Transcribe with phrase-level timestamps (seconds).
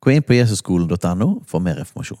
[0.00, 2.20] Gå inn på jesusskolen.no for mer informasjon.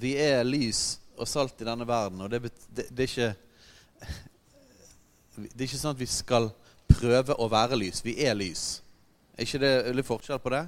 [0.00, 3.34] Vi er lys og salt i denne verden, og det, det, det er ikke
[5.36, 6.50] Det er ikke sånn at vi skal
[6.90, 8.02] prøve å være lys.
[8.04, 8.82] Vi er lys.
[9.36, 10.64] Er ikke det litt forskjell på det?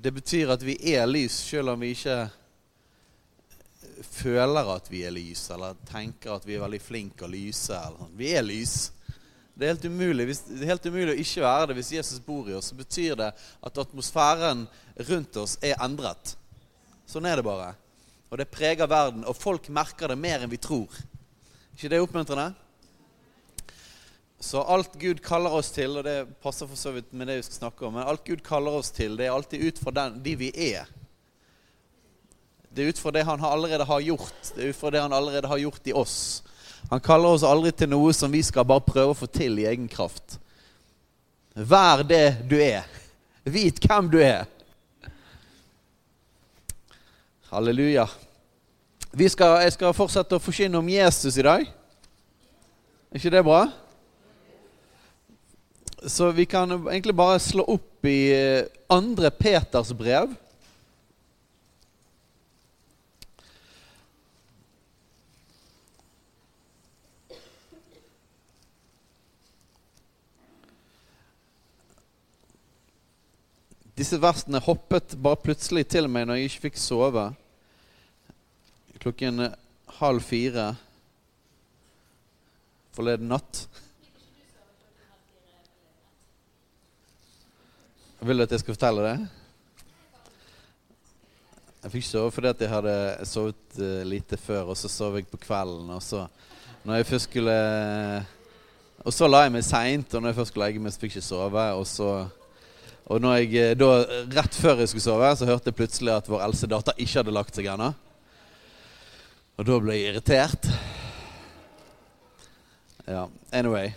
[0.00, 2.18] Det betyr at vi er lys selv om vi ikke
[4.04, 7.76] føler at vi er lys, eller tenker at vi er veldig flinke å lyse.
[7.76, 8.16] Sånn.
[8.16, 8.76] Vi er lys.
[9.60, 12.20] Det er helt umulig hvis, det er helt umulig å ikke være det hvis Jesus
[12.24, 12.70] bor i oss.
[12.70, 14.62] Så betyr det at atmosfæren
[15.10, 16.32] rundt oss er endret.
[17.04, 17.74] Sånn er det bare.
[18.32, 20.88] Og det preger verden, og folk merker det mer enn vi tror.
[21.74, 22.54] ikke det oppmuntrende?
[24.40, 27.44] Så alt Gud kaller oss til, og det passer for så vidt med det vi
[27.50, 30.22] skal snakke om, men alt Gud kaller oss til, det er alltid ut fra den,
[30.24, 30.88] de vi er.
[32.70, 34.54] Det er ut fra det han allerede har gjort.
[34.54, 36.16] Det er ut fra det han allerede har gjort i oss.
[36.90, 39.66] Han kaller oss aldri til noe som vi skal bare prøve å få til i
[39.70, 40.40] egen kraft.
[41.54, 42.88] Vær det du er.
[43.46, 44.48] Vit hvem du er.
[47.50, 48.08] Halleluja.
[49.10, 51.64] Skal, jeg skal fortsette å forkynne om Jesus i dag.
[53.10, 53.64] Er ikke det bra?
[56.10, 58.20] Så vi kan egentlig bare slå opp i
[58.90, 60.30] andre Peters brev.
[74.00, 77.26] Disse versene hoppet bare plutselig til meg når jeg ikke fikk sove.
[79.02, 79.42] Klokken
[79.98, 80.70] halv fire
[82.96, 83.60] forleden natt.
[88.24, 89.14] Vil du at jeg skal fortelle det?
[91.82, 95.20] Jeg fikk ikke sove fordi at jeg hadde sovet eh, lite før, og så sov
[95.20, 95.92] jeg på kvelden.
[95.92, 96.24] Og så
[96.88, 97.60] når jeg først skulle
[99.04, 101.18] Og så la jeg meg seint, og når jeg først skulle legge meg, så fikk
[101.18, 101.72] jeg ikke sove.
[101.76, 102.12] Og så
[103.10, 103.88] og når jeg, eh, da,
[104.38, 107.34] rett før jeg skulle sove, så hørte jeg plutselig at vår eldste datter ikke hadde
[107.34, 107.88] lagt seg ennå.
[109.58, 110.68] Og da ble jeg irritert.
[113.10, 113.90] Ja, anyway.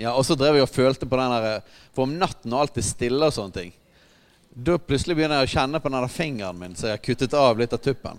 [0.00, 1.62] Ja, Og så drev jeg og følte på den der
[1.92, 3.72] For om natten og alt er stille og sånne ting,
[4.50, 7.36] da plutselig begynner jeg å kjenne på den der fingeren min så jeg har kuttet
[7.38, 8.18] av litt av tuppen.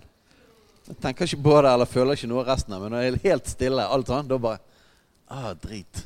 [0.88, 3.24] Jeg tenker ikke på det eller føler ikke noe resten av men når jeg er
[3.26, 4.62] helt stille, alt sånn, da bare
[5.32, 6.02] Ah, drit.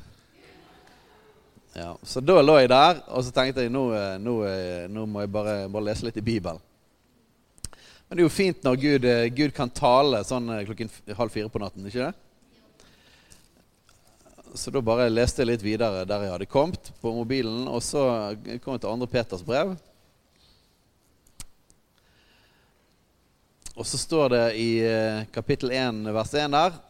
[1.79, 5.03] Ja, Så da lå jeg der, og så tenkte jeg nå, eh, nå, eh, nå
[5.13, 6.57] må jeg bare, bare lese litt i Bibelen.
[8.09, 10.89] Men det er jo fint når Gud, eh, Gud kan tale sånn klokken
[11.19, 12.15] halv fire på natten, ikke det?
[14.57, 18.09] Så da bare leste jeg litt videre der jeg hadde kommet på mobilen, og så
[18.65, 19.77] kom jeg til andre Peters brev.
[23.77, 24.71] Og så står det i
[25.29, 26.81] kapittel 1, vers 1 der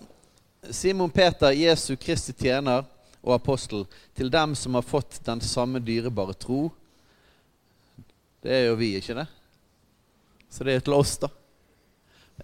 [0.70, 2.86] Simon Peter, Jesu Kristi tjener
[3.26, 6.70] og apostel, til dem som har fått den samme dyrebare tro.
[8.42, 9.26] Det er jo vi, ikke det?
[10.50, 11.28] Så det er til oss, da.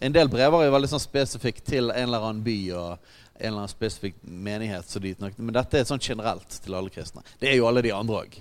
[0.02, 3.46] En del brever er jo veldig sånn spesifikt til en eller annen by og en
[3.46, 4.88] eller annen spesifikk menighet.
[4.88, 7.22] Så de, men dette er sånn generelt til alle kristne.
[7.38, 8.38] Det er jo alle de andre òg.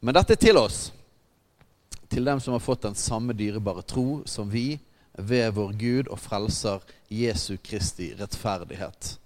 [0.00, 0.88] Men dette er til oss.
[2.10, 4.80] Til dem som har fått den samme dyrebare tro som vi,
[5.20, 6.80] ved vår Gud og frelser
[7.12, 9.19] Jesu Kristi rettferdighet.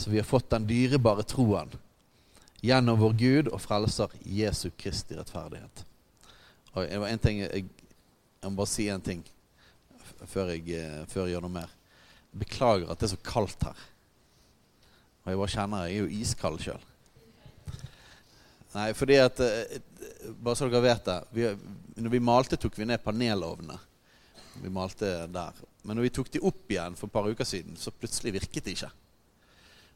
[0.00, 1.68] Så vi har fått den dyrebare troen
[2.64, 5.82] gjennom vår Gud og frelser Jesu Kristi rettferdighet.
[6.72, 7.66] Og jeg, en ting, jeg,
[8.40, 9.20] jeg må bare si en ting
[10.24, 10.80] før jeg,
[11.10, 11.74] før jeg gjør noe mer.
[12.32, 13.82] Beklager at det er så kaldt her.
[15.26, 16.88] Og jeg bare kjenner jeg er jo iskald sjøl.
[18.70, 19.78] Nei, fordi at eh,
[20.40, 21.18] Bare så dere vet det.
[21.32, 21.44] Vi,
[22.00, 23.76] når vi malte, tok vi ned panelovnene.
[24.64, 25.60] Vi malte der.
[25.84, 28.64] Men når vi tok de opp igjen for et par uker siden, så plutselig virket
[28.64, 28.90] de ikke.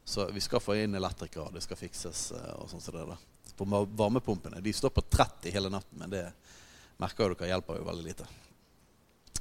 [0.05, 3.23] Så vi skal få inn elektrikere, det skal fikses eh, og sånn som det der.
[3.57, 4.61] På varmepumpene.
[4.61, 6.25] De står på 30 hele natten, men det
[7.01, 8.27] merker jo dere hjelper jo veldig lite.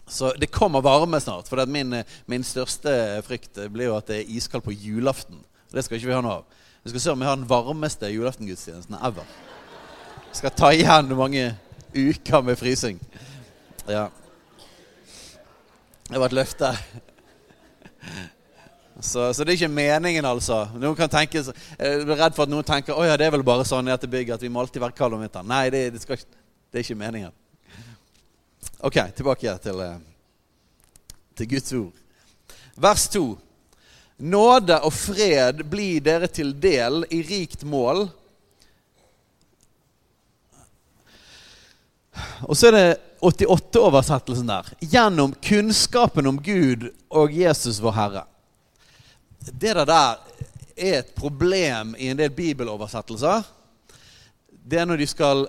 [0.06, 1.48] Så det kommer varme snart.
[1.48, 1.96] For min,
[2.26, 5.40] min største frykt blir jo at det er iskaldt på julaften.
[5.72, 6.60] Det skal ikke vi ha noe av.
[6.84, 9.24] Vi skal se om vi har den varmeste julaftengudstjenesten ever.
[10.30, 11.46] Vi skal ta igjen mange
[11.94, 13.00] uker med frysing.
[13.88, 14.08] Ja.
[16.10, 16.74] Det var et løfte.
[19.00, 20.68] Så, så, det er ikke meningen, altså.
[20.78, 23.42] Noen kan tenke, Jeg er redd for at noen tenker at ja, det er vel
[23.46, 25.48] bare sånn i dette bygget at vi må alltid være kalde om vinteren.
[25.50, 27.32] Nei, det, det, skal, det, er ikke meningen.
[28.86, 29.96] Ok, tilbake til, eh,
[31.34, 32.04] til Guds ord.
[32.86, 33.24] Vers 2.
[34.30, 38.04] Nåde og fred blir dere til del i rikt mål.
[42.46, 42.86] Og så er det
[43.26, 44.70] 88-oversettelsen der.
[44.86, 48.24] Gjennom kunnskapen om Gud og Jesus vår Herre
[49.52, 50.16] det der er
[50.76, 53.44] et problem i en del bibeloversettelser.
[54.48, 55.44] Det er når de skal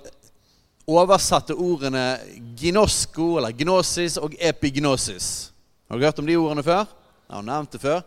[0.85, 2.19] oversette ordene
[2.59, 5.51] ginosko, eller gnosis, og epignosis.
[5.89, 6.85] Har du hørt om de ordene før?
[7.25, 8.03] Jeg har nevnt det før.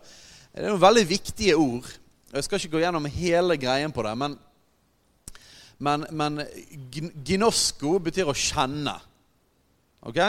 [0.53, 1.89] Det er noen veldig viktige ord.
[2.33, 4.37] Jeg skal ikke gå gjennom hele greien på det, men,
[5.79, 6.43] men, men
[7.25, 8.95] gnosko betyr å kjenne.
[10.07, 10.21] Ok?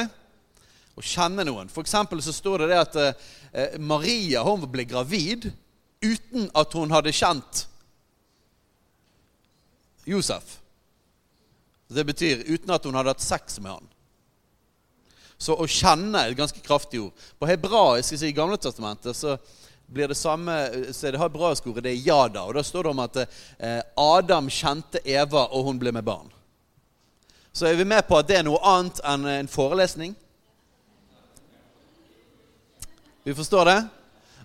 [1.00, 1.70] Å kjenne noen.
[1.72, 5.48] For så står det det at eh, Maria hun ble gravid
[6.04, 7.66] uten at hun hadde kjent
[10.10, 10.58] Josef.
[11.90, 13.88] Det betyr uten at hun hadde hatt sex med han.
[15.40, 17.26] Så å kjenne er et ganske kraftig ord.
[17.40, 19.38] På hebraisk i Gamle testamentet så
[19.90, 20.56] blir det samme
[20.94, 22.44] så er det hebraisk ordet det er jada.
[22.44, 26.28] Og da står det om at eh, Adam kjente Eva, og hun ble med barn.
[27.56, 30.14] Så er vi med på at det er noe annet enn en forelesning?
[33.30, 33.80] Vi forstår det?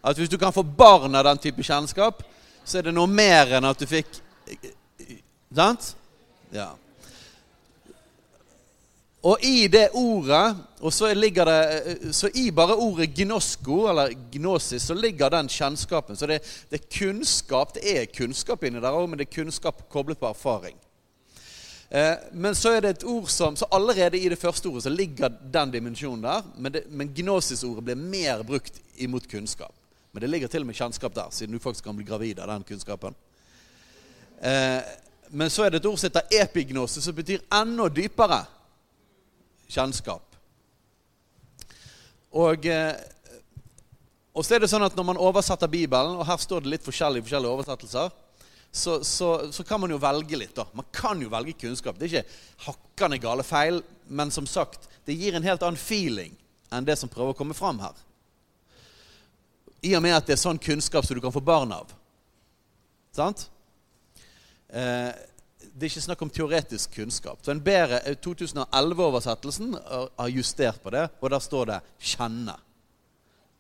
[0.05, 2.19] At hvis du kan få barn av den type kjennskap,
[2.65, 4.21] så er det noe mer enn at du fikk
[5.55, 5.93] Sant?
[6.53, 6.73] Ja.
[9.25, 14.83] Og i det ordet, og så ligger det Så i bare ordet gnosko, eller gnosis,
[14.83, 16.17] så ligger den kjennskapen.
[16.17, 17.73] Så det, det er kunnskap.
[17.79, 20.77] Det er kunnskap inni der òg, men det er kunnskap koblet på erfaring.
[21.95, 24.91] Eh, men så er det et ord som Så allerede i det første ordet så
[24.91, 26.43] ligger den dimensjonen der.
[26.57, 29.75] Men, det, men gnosis-ordet blir mer brukt imot kunnskap.
[30.13, 32.51] Men det ligger til og med kjennskap der, siden du faktisk kan bli gravid av
[32.51, 33.15] den kunnskapen.
[34.41, 34.83] Eh,
[35.31, 38.41] men så er det et ord som heter epignosis, som betyr enda dypere
[39.71, 40.37] kjennskap.
[42.35, 42.95] Og, eh,
[44.35, 46.87] og så er det sånn at når man oversetter Bibelen, og her står det litt
[46.87, 48.11] forskjellige, forskjellige oversettelser
[48.75, 50.55] så, så, så, kan man jo velge litt.
[50.57, 50.65] da.
[50.75, 51.95] Man kan jo velge kunnskap.
[51.99, 53.79] Det er ikke hakkende gale feil,
[54.11, 56.35] men som sagt, det gir en helt annen feeling
[56.75, 57.95] enn det som prøver å komme fram her.
[59.87, 61.93] I og med at det er sånn kunnskap som du kan få barn av.
[63.15, 63.47] Sant?
[64.75, 65.13] Eh,
[65.71, 67.39] det er ikke snakk om teoretisk kunnskap.
[67.47, 72.59] Så en bedre 2011-oversettelsen eh, har justert på det, og der står det 'kjenne'.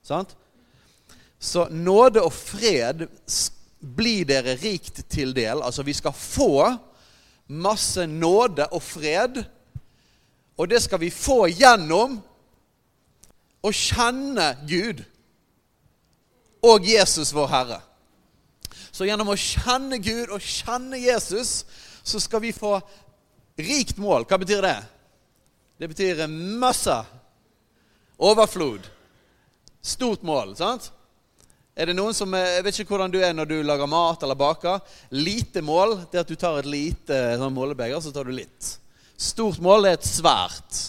[0.02, 0.34] Sant?
[1.38, 3.06] Så nåde og fred
[3.84, 5.62] blir dere rikt til del.
[5.62, 6.76] Altså, vi skal få
[7.46, 9.42] masse nåde og fred.
[10.56, 12.20] Og det skal vi få gjennom
[13.64, 15.02] å kjenne Gud
[16.64, 17.81] og Jesus, vår Herre.
[18.94, 21.64] Så gjennom å kjenne Gud og kjenne Jesus,
[22.04, 22.76] så skal vi få
[23.58, 24.26] rikt mål.
[24.28, 24.78] Hva betyr det?
[25.81, 26.26] Det betyr
[26.60, 26.96] masse.
[28.22, 28.86] Overflod.
[29.82, 30.54] Stort mål.
[30.56, 30.92] sant?
[31.75, 34.38] Er det noen som, Jeg vet ikke hvordan du er når du lager mat eller
[34.38, 34.79] baker.
[35.11, 38.69] Lite mål det er at du tar et lite sånn målebeger, så tar du litt.
[39.19, 40.81] Stort mål er et svært.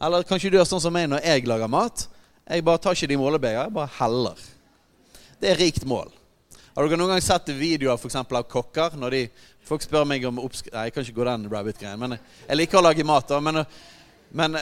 [0.00, 2.06] Eller kanskje du gjør sånn som meg når jeg lager mat.
[2.44, 4.44] Jeg bare tar ikke de målebeger, jeg bare heller.
[5.40, 6.12] Det er rikt mål.
[6.74, 8.96] Har dere noen gang sett videoer for eksempel, av kokker?
[9.00, 9.22] når de,
[9.70, 12.00] Folk spør meg om oppskrift Nei, jeg kan ikke gå den rabbit-greien.
[12.00, 13.28] Men jeg liker å lage mat.
[13.28, 13.62] da, men,
[14.32, 14.56] men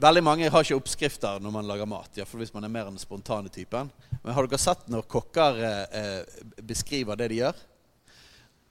[0.00, 2.14] Veldig mange har ikke oppskrifter når man lager mat.
[2.16, 3.90] Iallfall hvis man er mer den spontane typen.
[4.22, 7.60] Men har dere sett når kokker eh, eh beskriver det de gjør?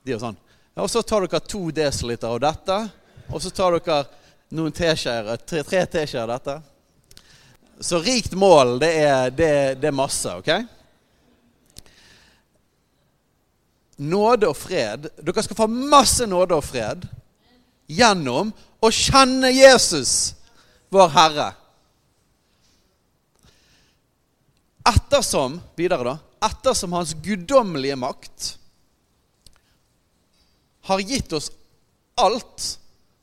[0.01, 0.39] De gjør sånn.
[0.73, 2.79] Ja, og så tar dere to desiliter av dette.
[3.29, 3.99] Og så tar dere
[4.49, 6.57] noen teskjeer, tre, tre teskjeer av dette.
[7.81, 10.51] Så rikt mål, det er, det, det er masse, OK?
[14.01, 15.11] Nåde og fred.
[15.21, 17.05] Dere skal få masse nåde og fred
[17.91, 18.49] gjennom
[18.81, 20.40] å kjenne Jesus
[20.91, 21.53] vår Herre.
[24.91, 28.47] Ettersom videre da, ettersom Hans guddommelige makt
[30.89, 31.51] har gitt oss
[32.19, 32.65] alt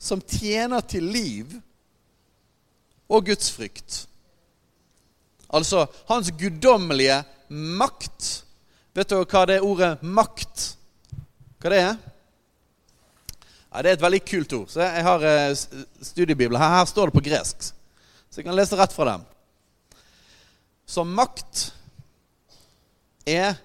[0.01, 1.53] som tjener til liv
[3.11, 4.05] og Guds frykt.
[5.49, 8.45] Altså Hans guddommelige makt.
[8.97, 10.71] Vet dere hva det ordet 'makt'
[11.59, 11.97] hva det er?
[13.73, 14.69] Ja, Det er et veldig kult ord.
[14.69, 15.55] Så Jeg har eh,
[16.01, 16.59] studiebibler.
[16.59, 17.71] Her, her står det på gresk.
[18.29, 19.25] Så jeg kan lese rett fra dem.
[20.85, 21.73] Så makt
[23.25, 23.59] er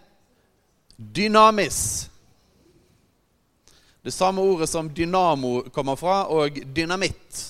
[0.96, 2.08] dynamis.
[4.04, 7.40] Det samme ordet som dynamo kommer fra, og dynamitt.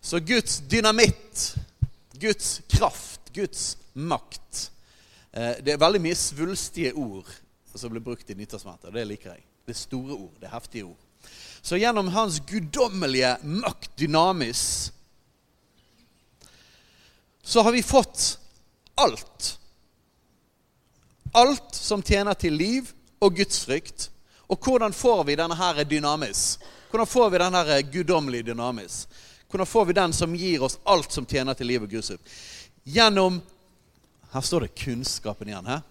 [0.00, 1.56] Så Guds dynamitt,
[2.16, 4.70] Guds kraft, Guds makt,
[5.36, 7.28] Eh, det er veldig mye svulstige ord
[7.76, 8.88] som blir brukt i Nyttårsmøtet.
[8.92, 9.42] Det liker jeg.
[9.66, 10.32] Det er store ord.
[10.40, 11.02] Det er heftige ord.
[11.62, 14.92] Så gjennom hans guddommelige makt, dynamis,
[17.42, 18.38] så har vi fått
[18.94, 19.58] alt.
[21.32, 24.10] Alt som tjener til liv og gudsfrykt.
[24.46, 26.58] Og hvordan får vi denne her dynamis?
[26.90, 29.08] Hvordan får vi denne her guddommelige dynamis?
[29.50, 32.30] Hvordan får vi den som gir oss alt som tjener til liv og gudsfrykt?
[32.84, 33.42] Gjennom
[34.32, 35.66] Her står det kunnskapen igjen.
[35.66, 35.82] Her.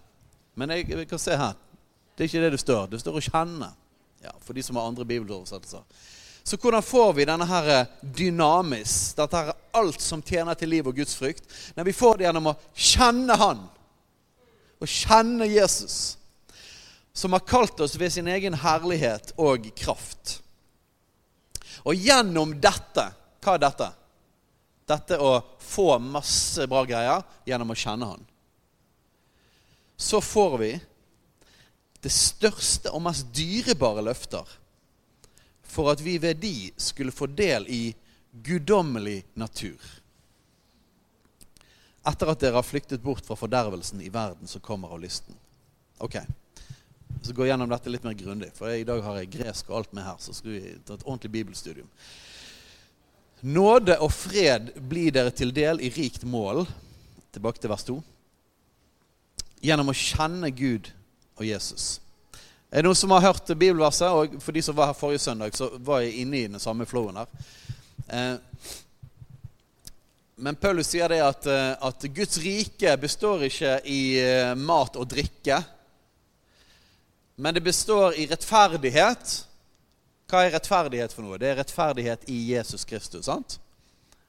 [0.54, 1.56] Men jeg, jeg kan se her.
[2.16, 2.86] Det er ikke det det står.
[2.92, 3.70] Det står å kjenne.
[4.26, 5.82] Ja, for de som har andre bibeloversettelser.
[6.46, 10.86] Så hvordan får vi denne her eh, dynamis, dette her alt som tjener til liv
[10.86, 11.46] og Guds frykt?
[11.74, 13.64] Når vi får det gjennom å kjenne Han.
[14.78, 16.18] og kjenne Jesus.
[17.12, 20.40] Som har kalt oss ved sin egen herlighet og kraft.
[21.82, 23.08] Og gjennom dette
[23.42, 23.90] Hva er dette?
[24.86, 28.26] Dette å få masse bra greier gjennom å kjenne Han.
[29.96, 30.72] Så får vi
[32.06, 34.46] det største og mest dyrebare løfter
[35.66, 37.82] for at vi ved de skulle få del i
[38.46, 39.80] guddommelig natur.
[42.06, 45.34] Etter at dere har flyktet bort fra fordervelsen i verden som kommer av lysten.
[45.98, 46.20] Ok,
[47.22, 49.94] Så gå gjennom dette litt mer grundig, for i dag har jeg gresk og alt
[49.96, 50.18] med her.
[50.22, 51.88] Så skal vi ta et ordentlig bibelstudium.
[53.42, 56.66] Nåde og fred blir dere til del i rikt mål.
[57.34, 57.96] Tilbake til vers 2.
[59.64, 60.92] Gjennom å kjenne Gud
[61.36, 62.00] og Jesus.
[62.70, 64.08] Er det noen som har hørt bibelverset?
[64.10, 66.86] Og for de som var her forrige søndag, så var jeg inne i den samme
[66.88, 67.30] flowen her.
[68.08, 68.34] Eh,
[70.36, 75.08] men Paulus sier det at, eh, at, Guds rike består ikke i eh, mat og
[75.08, 75.62] drikke.
[77.36, 79.36] Men det består i rettferdighet.
[80.26, 81.38] Hva er rettferdighet for noe?
[81.40, 83.28] Det er rettferdighet i Jesus Kristus.
[83.28, 83.60] sant?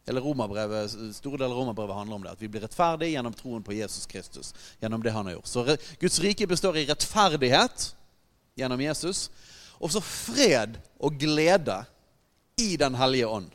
[0.08, 2.32] Eller romerbrevet, Store deler av romerbrevet handler om det.
[2.32, 4.54] At vi blir rettferdige gjennom troen på Jesus Kristus.
[4.80, 5.48] gjennom det han har gjort.
[5.48, 7.96] Så Guds rike består i rettferdighet
[8.56, 9.30] gjennom Jesus.
[9.78, 11.84] Og så fred og glede
[12.58, 13.52] i Den hellige ånd.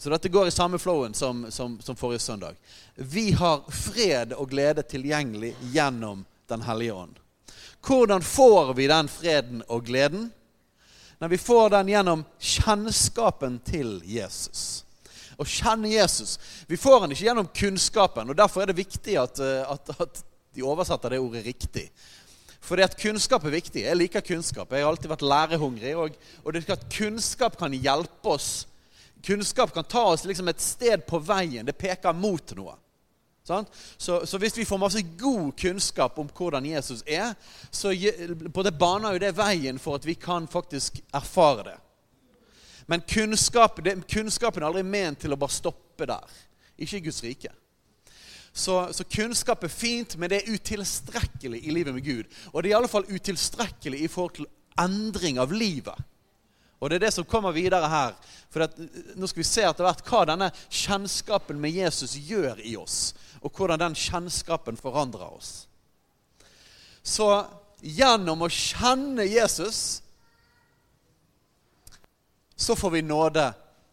[0.00, 2.56] Så dette går i samme flowen som, som, som, forrige søndag.
[2.94, 7.18] Vi har fred og glede tilgjengelig gjennom Den hellige ånd.
[7.86, 10.30] Hvordan får vi den freden og gleden?
[11.20, 14.86] Når vi får den gjennom kjennskapen til Jesus.
[15.40, 16.38] Å kjenne Jesus.
[16.68, 18.32] Vi får den ikke gjennom kunnskapen.
[18.32, 20.22] og Derfor er det viktig at, eh, at, at
[20.56, 21.86] de oversetter det ordet riktig.
[22.60, 23.84] Fordi at kunnskap er viktig.
[23.84, 24.72] Jeg liker kunnskap.
[24.72, 25.94] Jeg har alltid vært lærehungrig.
[25.96, 28.50] Og, og det er at kunnskap kan hjelpe oss.
[29.24, 31.68] Kunnskap kan ta oss liksom et sted på veien.
[31.68, 32.76] Det peker mot noe.
[33.44, 37.32] Så, så, hvis vi får masse god kunnskap om hvordan Jesus er,
[37.70, 37.94] så
[38.52, 41.78] både baner jo det veien for at vi kan faktisk erfare det.
[42.86, 46.38] Men kunnskap, det, kunnskapen er aldri ment til å bare stoppe der.
[46.80, 47.52] Ikke i Guds rike.
[48.52, 52.40] Så, så, kunnskap er fint, men det er utilstrekkelig i livet med Gud.
[52.52, 55.94] Og det er i alle fall utilstrekkelig i forhold til endring av livet.
[56.80, 58.14] Og det er det som kommer videre her.
[58.50, 58.76] For at,
[59.14, 63.12] nå skal vi se etter hvert hva denne kjennskapen med Jesus gjør i oss.
[63.44, 65.66] Og hvordan den kjennskapen forandrer oss.
[67.04, 67.28] Så
[67.80, 70.00] gjennom å kjenne Jesus
[72.60, 73.46] så får vi nåde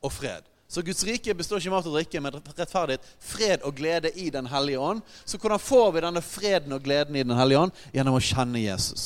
[0.03, 0.43] og fred.
[0.67, 4.27] Så Guds rike består ikke av mat og drikke, men rettferdighet, fred og glede i
[4.29, 5.01] Den hellige ånd.
[5.23, 7.77] Så hvordan får vi denne freden og gleden i Den hellige ånd?
[7.95, 9.05] Gjennom å kjenne Jesus.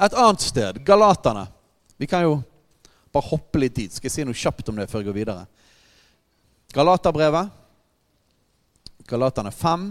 [0.00, 1.50] Et annet sted, Galaterne.
[2.02, 2.40] Vi kan jo
[3.14, 3.92] bare hoppe litt dit.
[3.94, 5.44] Skal jeg si noe kjapt om det før jeg går videre?
[6.74, 7.52] Galaterbrevet.
[9.06, 9.84] Galaterne 5.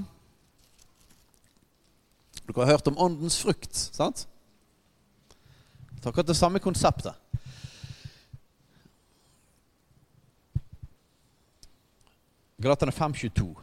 [2.41, 4.25] Dere har hørt om åndens frukt, sant?
[5.95, 7.15] Det er akkurat det samme konseptet.
[12.59, 13.53] Galaterne 5,22.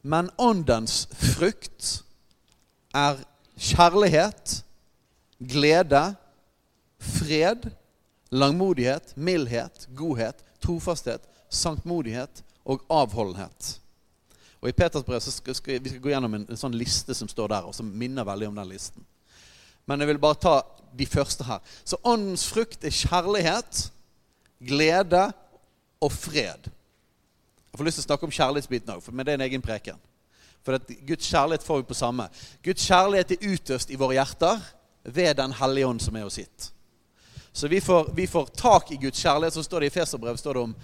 [0.00, 1.98] Men åndens frukt
[2.96, 3.20] er
[3.58, 4.62] kjærlighet,
[5.44, 6.16] glede,
[6.98, 7.70] fred,
[8.30, 13.80] langmodighet, mildhet, godhet, trofasthet, sankmodighet og avholdenhet.
[14.60, 17.28] Og I Peters brev skal, skal, vi skal gå gjennom en, en, sånn liste som
[17.30, 19.04] står der, og som minner veldig om den listen.
[19.86, 20.54] Men jeg vil bare ta
[20.96, 21.60] de første her.
[21.84, 23.84] Så åndens frukt er kjærlighet,
[24.66, 25.28] glede
[26.02, 26.66] og fred.
[27.70, 30.00] Jeg får lyst til å snakke om kjærlighetsbiten òg, men det er en egen preken.
[30.66, 32.26] For Guds kjærlighet får vi på samme.
[32.64, 34.64] Guds kjærlighet er utøst i våre hjerter
[35.04, 36.72] ved Den hellige ånd som er oss gitt.
[37.56, 39.54] Så vi får, vi får, tak i Guds kjærlighet.
[39.54, 40.74] Så står det i Feserbrev står det om,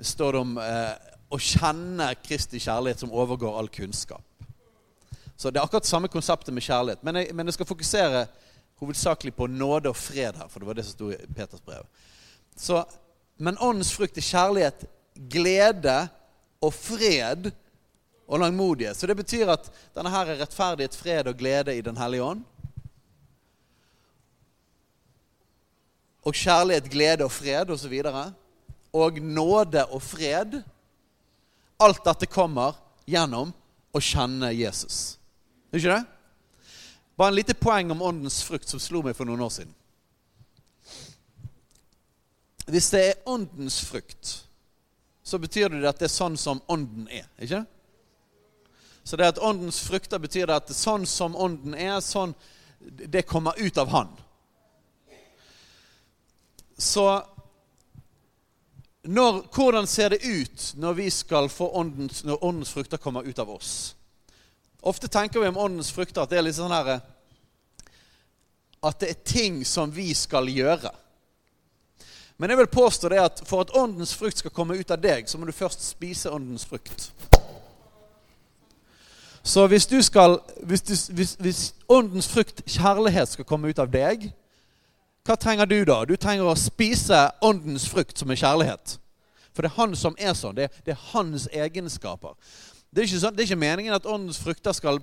[0.00, 0.90] står det om eh,
[1.32, 4.44] å kjenne Kristi kjærlighet som overgår all kunnskap.
[5.36, 7.00] Så det er akkurat samme konseptet med kjærlighet.
[7.00, 8.26] Men jeg, men jeg skal fokusere
[8.82, 11.88] hovedsakelig på nåde og fred her, for det var det som sto i Peters brev.
[12.60, 12.82] Så,
[13.40, 14.84] men åndens frukt er kjærlighet,
[15.32, 15.96] glede
[16.60, 17.48] og fred
[18.28, 19.00] og langmodighet.
[19.00, 22.44] Så det betyr at denne her er rettferdighet, fred og glede i Den hellige ånd.
[26.28, 27.94] Og kjærlighet, glede og fred osv.
[28.04, 28.34] Og,
[28.92, 30.60] og nåde og fred.
[31.80, 32.76] Alt dette kommer
[33.08, 33.54] gjennom
[33.94, 35.16] å kjenne Jesus.
[35.72, 36.04] Er ikke det?
[37.18, 39.72] Bare en lite poeng om åndens frukt som slo meg for noen år siden.
[42.68, 44.34] Hvis det er åndens frukt,
[45.24, 47.26] så betyr det at det er sånn som ånden er.
[47.40, 47.64] ikke
[49.04, 52.34] Så det at åndens frukter betyr det at sånn som ånden er, sånn
[52.78, 54.12] det kommer ut av Han.
[56.78, 57.24] Så
[59.02, 63.38] når, hvordan ser det ut når vi skal få åndens, når åndens frukter kommer ut
[63.38, 63.96] av oss?
[64.80, 67.00] Ofte tenker vi om åndens frukter at det er litt sånn her
[68.78, 70.92] At det er ting som vi skal gjøre.
[72.38, 75.26] Men jeg vil påstå det at for at åndens frukt skal komme ut av deg,
[75.26, 77.08] så må du først spise åndens frukt.
[79.42, 83.90] Så hvis du skal hvis, du, hvis, hvis åndens frukt, kjærlighet, skal komme ut av
[83.90, 84.28] deg,
[85.28, 86.00] hva trenger du da?
[86.08, 88.96] Du trenger å spise åndens frukt, som er kjærlighet.
[89.52, 90.56] For det er han som er sånn.
[90.56, 92.36] Det er, det er hans egenskaper.
[92.88, 95.02] Det er, sånn, det er, ikke meningen at åndens frukter skal,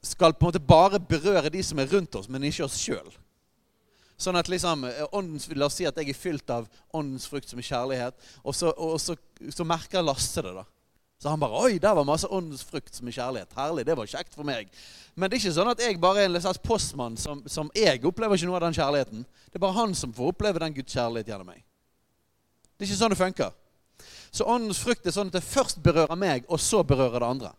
[0.00, 3.10] skal på en måte bare berøre de som er rundt oss, men ikke oss sjøl.
[4.18, 6.64] Sånn at liksom, eh, åndens, La oss si at jeg er fylt av
[6.96, 8.16] åndens frukt, som er kjærlighet.
[8.42, 9.14] Og så, og så,
[9.54, 10.56] så merker Lasse det.
[10.56, 10.64] da.
[11.18, 13.54] Så han bare Oi, der var masse åndens frukt som er kjærlighet.
[13.58, 14.68] Herlig, det var kjekt for meg.
[15.18, 18.04] Men det er ikke sånn at jeg bare er en slags postmann som, som jeg
[18.06, 19.24] opplever ikke noe av den kjærligheten.
[19.50, 21.64] Det er bare han som får oppleve den Guds kjærlighet gjennom meg.
[22.76, 23.56] Det er ikke sånn det funker.
[24.30, 27.50] Så åndens frukt er sånn at det først berører meg, og så berører det andre.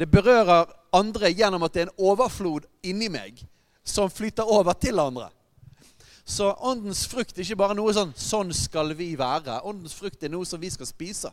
[0.00, 3.44] Det berører andre gjennom at det er en overflod inni meg
[3.84, 5.28] som flyter over til andre.
[6.24, 9.60] Så åndens frukt er ikke bare noe sånn 'sånn skal vi være'.
[9.66, 11.32] Åndens frukt er noe som vi skal spise.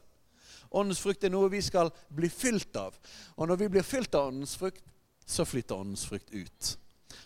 [0.70, 2.98] Åndens frukt er noe vi skal bli fylt av.
[3.36, 4.84] Og når vi blir fylt av åndens frukt,
[5.26, 6.76] så flytter åndens frukt ut.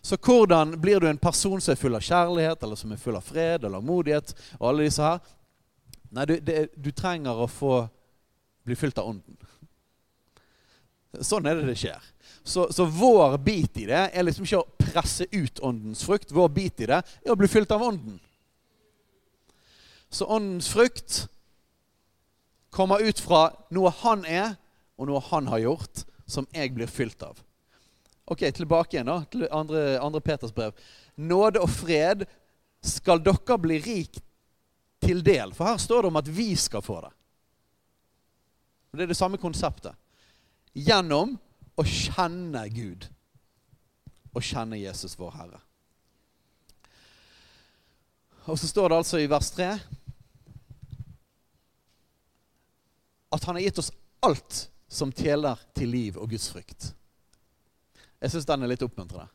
[0.02, 3.16] Så hvordan blir du en person som er full av kjærlighet, eller som er full
[3.16, 5.20] av fred eller modighet, og alle disse her?
[6.14, 7.78] Nei, du, det, du trenger å få
[8.64, 9.38] bli fylt av ånden.
[11.22, 12.12] Sånn er det det skjer.
[12.44, 16.34] Så, så, vår bit i det er liksom ikke å presse ut åndens frukt.
[16.36, 18.18] Vår bit i det er å bli fylt av ånden.
[20.14, 21.24] Så åndens frukt
[22.74, 24.56] kommer ut fra noe han er,
[24.98, 27.40] og noe han har gjort, som jeg blir fylt av.
[28.26, 30.76] Ok, Tilbake igjen da, til andre, andre Peters brev.
[31.20, 32.24] Nåde og fred
[32.84, 34.20] skal dere bli rik
[35.04, 35.52] til del.
[35.56, 37.12] For her står det om at vi skal få det.
[38.94, 39.98] Det er det samme konseptet.
[40.74, 41.36] Gjennom
[41.78, 43.08] å kjenne Gud
[44.34, 45.60] og kjenne Jesus, vår Herre.
[48.50, 49.70] Og så står det altså i vers 3
[53.34, 53.92] at han har gitt oss
[54.24, 56.92] alt som tjeler til liv og Guds frykt.
[58.22, 59.28] Jeg syns den er litt oppmuntrende.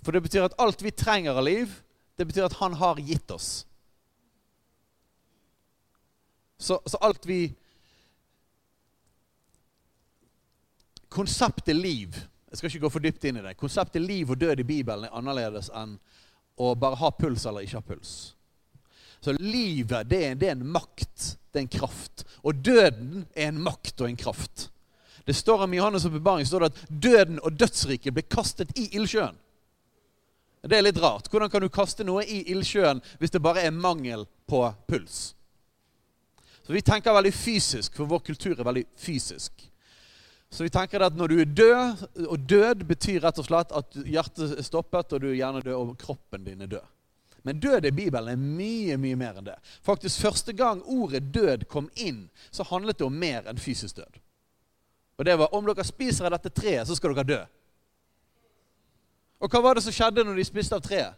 [0.00, 1.74] For det betyr at alt vi trenger av liv,
[2.16, 3.50] det betyr at han har gitt oss.
[6.60, 7.42] Så, så alt vi
[11.10, 12.14] Konseptet liv
[12.50, 13.54] jeg skal ikke gå for dypt inn i det.
[13.58, 15.94] Konseptet liv og død i Bibelen er annerledes enn
[16.58, 18.14] å bare ha puls eller ikke ha puls.
[19.20, 21.36] Så livet, det er, det er, en makt.
[21.52, 22.24] Det er en kraft.
[22.42, 24.70] Og døden er en makt og en kraft.
[25.26, 26.06] Det står om Johannes'
[26.48, 29.36] står det at døden og dødsriket ble kastet i ildsjøen.
[30.62, 31.28] Det er litt rart.
[31.30, 35.34] Hvordan kan du kaste noe i ildsjøen hvis det bare er mangel på puls?
[36.66, 39.52] Så Vi tenker veldig fysisk, for vår kultur er veldig fysisk.
[40.50, 43.96] Så vi tenker at når du er død, og død betyr rett og slett at
[44.04, 46.86] hjertet er stoppet, og du er gjerne død, og kroppen din er død.
[47.42, 49.56] Men død i Bibelen er mye mye mer enn det.
[49.82, 54.20] Faktisk Første gang ordet død kom inn, så handlet det om mer enn fysisk død.
[55.18, 57.40] Og det var om dere spiser av dette treet, så skal dere dø.
[59.40, 61.16] Og hva var det som skjedde når de spiste av treet?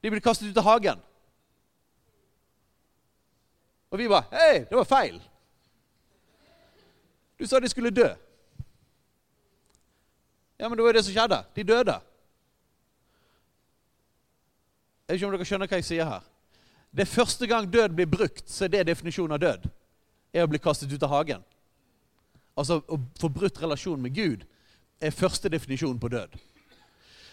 [0.00, 1.00] De ble kastet ut av hagen.
[3.90, 5.20] Og vi bare Hei, det var feil.
[7.40, 8.08] Du sa de skulle dø.
[10.60, 11.40] Ja, men det var det som skjedde.
[11.56, 11.96] De døde.
[15.10, 16.26] Jeg vet ikke om dere skjønner hva jeg sier her.
[16.94, 19.64] Det er første gang død blir brukt, så er det definisjonen av død.
[20.30, 21.40] Er å bli kastet ut av hagen.
[22.54, 24.44] Altså å få brutt relasjon med Gud
[25.02, 26.36] er første definisjon på død.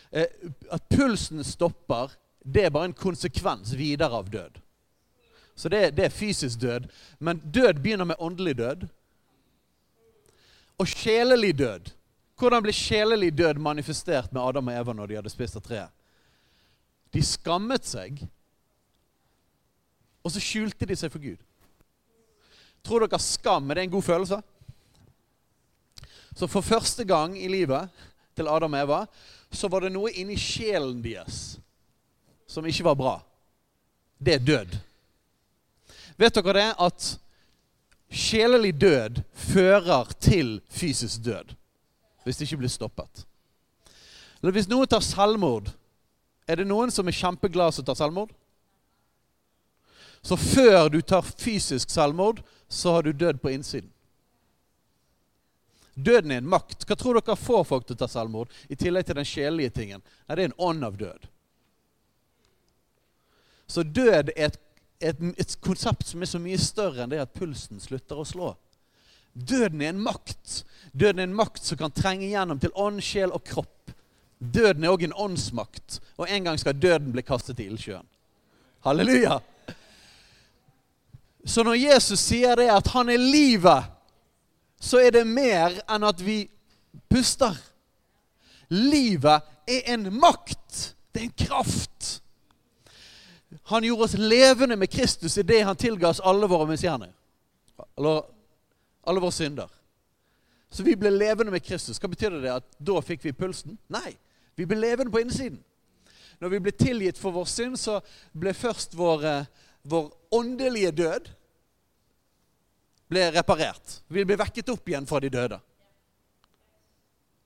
[0.09, 0.25] Eh,
[0.73, 4.57] at pulsen stopper, det er bare en konsekvens videre av død.
[5.53, 6.89] Så det, det er fysisk død.
[7.19, 8.87] Men død begynner med åndelig død
[10.81, 11.93] og sjelelig død.
[12.41, 15.96] Hvordan ble sjelelig død manifestert med Adam og Eva når de hadde spist av treet?
[17.13, 18.19] De skammet seg,
[20.23, 21.39] og så skjulte de seg for Gud.
[22.83, 24.41] Tror dere skam er det en god følelse?
[26.37, 27.89] Så for første gang i livet
[28.37, 28.99] til Adam og Eva
[29.51, 31.57] så var det noe inni sjelen deres
[32.47, 33.15] som ikke var bra.
[34.19, 34.75] Det er død.
[36.17, 37.07] Vet dere det at
[38.09, 41.55] sjelelig død fører til fysisk død
[42.23, 43.23] hvis det ikke blir stoppet?
[44.41, 45.69] Eller hvis noen tar selvmord,
[46.47, 48.31] er det noen som er kjempeglad som tar selvmord?
[50.21, 53.91] Så før du tar fysisk selvmord, så har du dødd på innsiden.
[55.97, 56.85] Døden er en makt.
[56.85, 58.51] Hva tror dere får folk til å ta selvmord?
[58.69, 60.03] I tillegg til den sjelelige tingen.
[60.27, 61.25] Nei, det er en ånd av død.
[63.67, 64.59] Så død er et,
[65.01, 68.51] et, et, konsept som er så mye større enn det at pulsen slutter å slå.
[69.33, 70.61] Døden er en makt.
[70.93, 73.76] Døden er en makt som kan trenge gjennom til ånd, sjel og kropp.
[74.39, 78.05] Døden er òg en åndsmakt, og en gang skal døden bli kastet i ildsjøen.
[78.85, 79.39] Halleluja!
[81.47, 83.97] Så når Jesus sier det at han er livet
[84.79, 86.45] så er det mer enn at vi
[87.09, 87.55] puster.
[88.69, 90.93] Livet er en makt.
[91.11, 92.21] Det er en kraft.
[93.71, 97.15] Han gjorde oss levende med Kristus idet han tilga oss alle våre misgjerninger.
[97.97, 98.21] Eller
[99.07, 99.71] alle våre synder.
[100.69, 101.97] Så vi ble levende med Kristus.
[101.99, 102.53] Hva betyr det?
[102.59, 103.79] At da fikk vi pulsen?
[103.91, 104.13] Nei.
[104.57, 105.59] Vi ble levende på innsiden.
[106.41, 107.99] Når vi ble tilgitt for vår synd, så
[108.33, 109.45] ble først vår, eh,
[109.83, 111.29] vår åndelige død
[113.09, 113.99] ble reparert.
[114.09, 115.59] Vi ble vekket opp igjen fra de døde.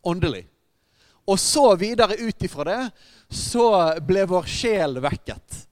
[0.04, 0.46] Åndelig.
[1.28, 2.80] Og så videre ut ifra det
[3.32, 3.66] så
[4.04, 5.68] ble vår sjel vekket.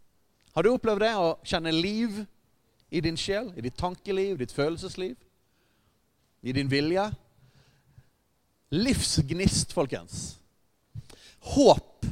[0.55, 1.13] Har du opplevd det?
[1.15, 2.21] Å kjenne liv
[2.91, 5.15] i din sjel, i ditt tankeliv, ditt følelsesliv,
[6.43, 7.09] i din vilje?
[8.71, 10.39] Livsgnist, folkens.
[11.39, 12.05] Håp.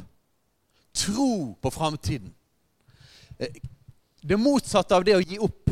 [0.92, 2.34] Tro på framtiden.
[3.38, 3.48] Eh,
[4.20, 5.70] det motsatte av det å gi opp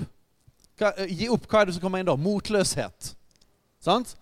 [0.77, 2.17] hva, eh, gi opp, hva er det som kommer inn da?
[2.17, 3.15] Motløshet.
[3.81, 4.17] Sant?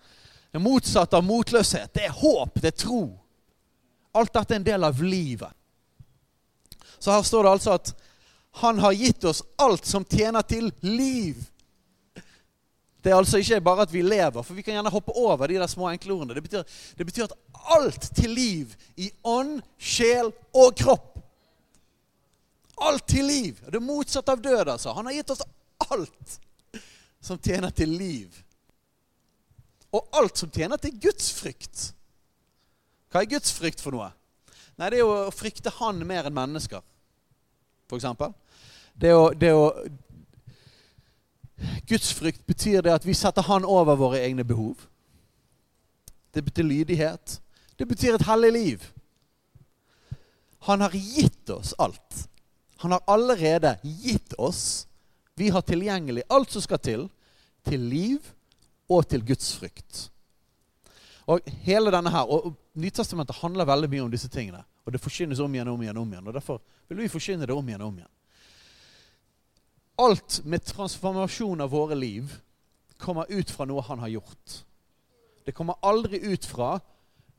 [0.51, 3.01] Det motsatte av motløshet, det er håp, det er tro.
[4.15, 5.51] Alt dette er en del av livet.
[6.99, 7.91] Så her står det altså at
[8.61, 11.41] han har gitt oss alt som tjener til liv.
[13.03, 15.59] Det er altså ikke bare at vi lever, for vi kan gjerne hoppe over de
[15.59, 16.37] der små enkle ordene.
[16.37, 16.63] Det betyr,
[16.97, 17.35] det betyr at
[17.73, 21.11] alt til liv i ånd, sjel og kropp.
[22.85, 23.61] Alt til liv.
[23.65, 24.93] Det er motsatt av død, altså.
[24.93, 25.45] Han har gitt oss
[25.89, 26.39] alt
[27.23, 28.41] som tjener til liv.
[29.95, 31.89] Og alt som tjener til Guds frykt.
[33.09, 34.09] Hva er Guds frykt for noe?
[34.75, 36.81] Nei, Det er jo å frykte Han mer enn mennesker,
[37.95, 38.33] eksempel.
[38.95, 39.69] Det å, det å
[41.87, 44.75] Gudsfrykt betyr det at vi setter Han over våre egne behov.
[46.33, 47.39] Det betyr lydighet.
[47.75, 48.85] Det betyr et hellig liv.
[50.65, 52.27] Han har gitt oss alt.
[52.77, 54.87] Han har allerede gitt oss.
[55.35, 57.07] Vi har tilgjengelig alt som skal til
[57.65, 58.21] til liv
[58.89, 60.09] og til Guds frykt.
[61.25, 64.59] Og hele denne her, og Nytestamentet handler veldig mye om disse tingene.
[64.85, 65.97] Og det forkynnes om igjen og om igjen.
[65.97, 68.11] om igjen, og Derfor vil vi forkynne det om igjen og om igjen.
[69.97, 72.35] Alt med transformasjon av våre liv
[72.99, 74.57] kommer ut fra noe han har gjort.
[75.45, 76.79] Det kommer aldri ut fra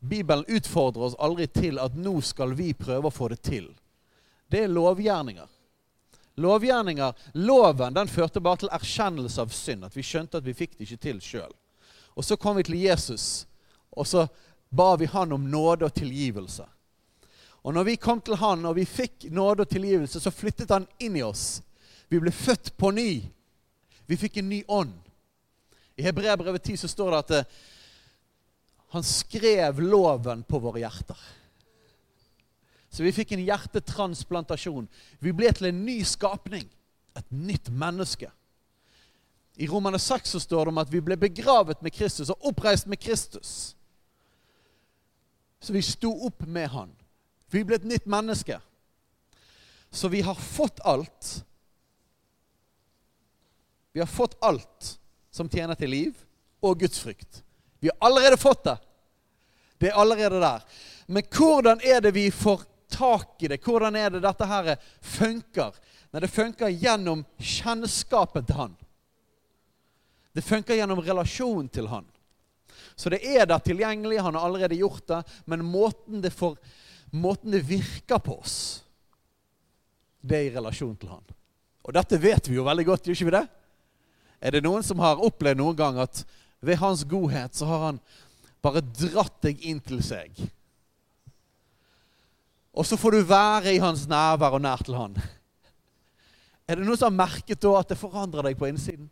[0.01, 3.71] Bibelen utfordrer oss aldri til at nå skal vi prøve å få det til.
[4.51, 5.49] Det er lovgjerninger
[6.37, 9.87] lovgjerninger, loven, den førte bare til erkjennelse av synd.
[9.89, 11.53] At vi skjønte at vi fikk det ikke til sjøl.
[12.17, 13.47] Og så kom vi til Jesus,
[13.93, 14.27] og så
[14.73, 16.65] ba vi han om nåde og tilgivelse.
[17.67, 20.87] Og når vi kom til han, og vi fikk nåde og tilgivelse, så flyttet han
[21.03, 21.63] inn i oss.
[22.09, 23.25] Vi ble født på ny.
[24.07, 24.95] Vi fikk en ny ånd.
[25.97, 27.57] I Hebreabrevet 10 så står det at eh,
[28.89, 31.19] han skrev loven på våre hjerter.
[32.91, 34.87] Så vi fikk en hjertetransplantasjon.
[35.21, 36.65] Vi ble til en ny skapning.
[37.17, 38.31] Et nytt menneske.
[39.57, 42.89] I Romane 6 så står det om at vi ble begravet med Kristus og oppreist
[42.89, 43.75] med Kristus.
[45.61, 46.93] Så vi sto opp med Han.
[47.51, 48.61] Vi ble et nytt menneske.
[49.91, 51.45] Så vi har fått alt.
[53.93, 54.99] Vi har fått alt
[55.33, 56.25] som tjener til liv
[56.61, 57.43] og gudsfrykt.
[57.81, 58.77] Vi har allerede fått det.
[59.79, 60.65] Det er allerede der.
[61.07, 63.65] Men hvordan er det vi får tak i det.
[63.65, 65.77] Hvordan er det dette her funker?
[66.13, 68.77] Nei, det funker gjennom kjennskapen til Han.
[70.37, 72.07] Det funker gjennom relasjonen til Han.
[72.97, 76.57] Så det er der tilgjengelig, han har allerede gjort det, men måten det, får,
[77.13, 78.85] måten det virker på oss,
[80.21, 81.25] det er i relasjon til Han.
[81.85, 83.45] Og dette vet vi jo veldig godt, gjør ikke vi det?
[84.41, 86.23] Er det noen som har opplevd noen gang at
[86.61, 88.01] ved Hans godhet så har Han
[88.63, 90.35] bare dratt deg inn til seg?
[92.77, 95.15] Og så får du være i hans nærvær og nær til han.
[96.69, 99.09] Er det noen som har merket da at det forandrer deg på innsiden?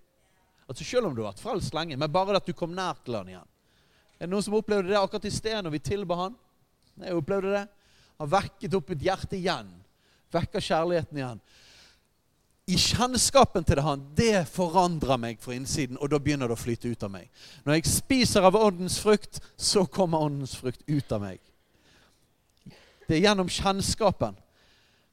[0.68, 3.16] Altså Selv om du har vært frelst lenge, men bare at du kom nær til
[3.16, 3.48] han igjen.
[4.18, 6.37] Er det noen som opplevde det akkurat i sted når vi tilba han?
[7.00, 7.64] Jeg opplevde det.
[8.20, 9.70] Han vekket opp mitt hjerte igjen.
[10.35, 11.40] Vekker kjærligheten igjen.
[12.64, 16.61] I kjennskapen til det han, det forandrer meg fra innsiden, og da begynner det å
[16.62, 17.27] flyte ut av meg.
[17.66, 21.42] Når jeg spiser av åndens frukt, så kommer åndens frukt ut av meg.
[23.05, 24.38] Det er gjennom kjennskapen.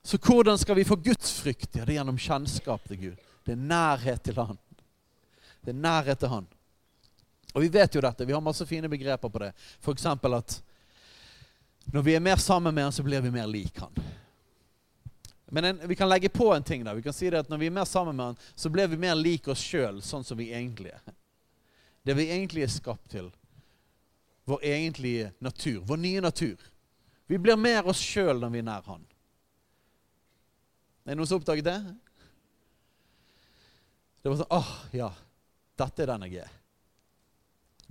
[0.04, 1.76] Så hvordan skal vi få Guds frykt?
[1.76, 3.28] Ja, det er gjennom kjennskap til Gud.
[3.46, 4.58] Det er nærhet til Han.
[5.62, 6.48] Det er nærhet til Han.
[7.52, 8.26] Og vi vet jo dette.
[8.26, 9.52] Vi har masse fine begreper på det.
[9.84, 10.08] F.eks.
[10.08, 10.58] at
[11.92, 13.92] når vi er mer sammen med Han, så blir vi mer lik Han.
[15.54, 16.84] Men en, vi kan legge på en ting.
[16.84, 16.94] da.
[16.94, 18.98] Vi kan si det at Når vi er mer sammen med Han, så blir vi
[18.98, 21.16] mer lik oss sjøl, sånn som vi egentlig er.
[22.08, 23.28] Det vi egentlig er skapt til.
[24.48, 25.82] Vår egentlige natur.
[25.86, 26.56] Vår nye natur.
[27.28, 29.04] Vi blir mer oss sjøl når vi er nær Han.
[31.04, 31.78] Er det noen som har oppdaget det?
[34.22, 35.14] Det var sånn åh, ja.
[35.82, 36.60] Dette er den jeg er.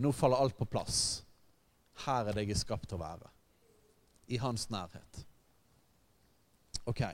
[0.00, 1.20] Nå faller alt på plass.
[2.06, 3.28] Her er det jeg er skapt til å være.
[4.32, 5.26] I hans nærhet.
[6.88, 7.04] Ok.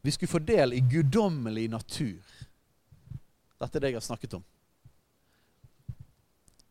[0.00, 2.22] Vi skulle få del i guddommelig natur.
[3.60, 4.44] Dette er det jeg har snakket om.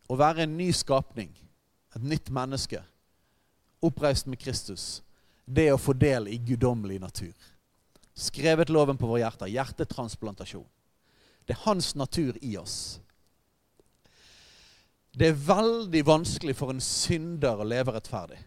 [0.09, 1.29] Å være en ny skapning,
[1.93, 2.81] et nytt menneske,
[3.85, 5.03] oppreist med Kristus,
[5.45, 7.33] det er å få del i guddommelig natur.
[8.19, 9.49] Skrevet loven på våre hjerter.
[9.53, 10.65] Hjertetransplantasjon.
[11.45, 12.99] Det er hans natur i oss.
[15.15, 18.37] Det er veldig vanskelig for en synder å leve rettferdig.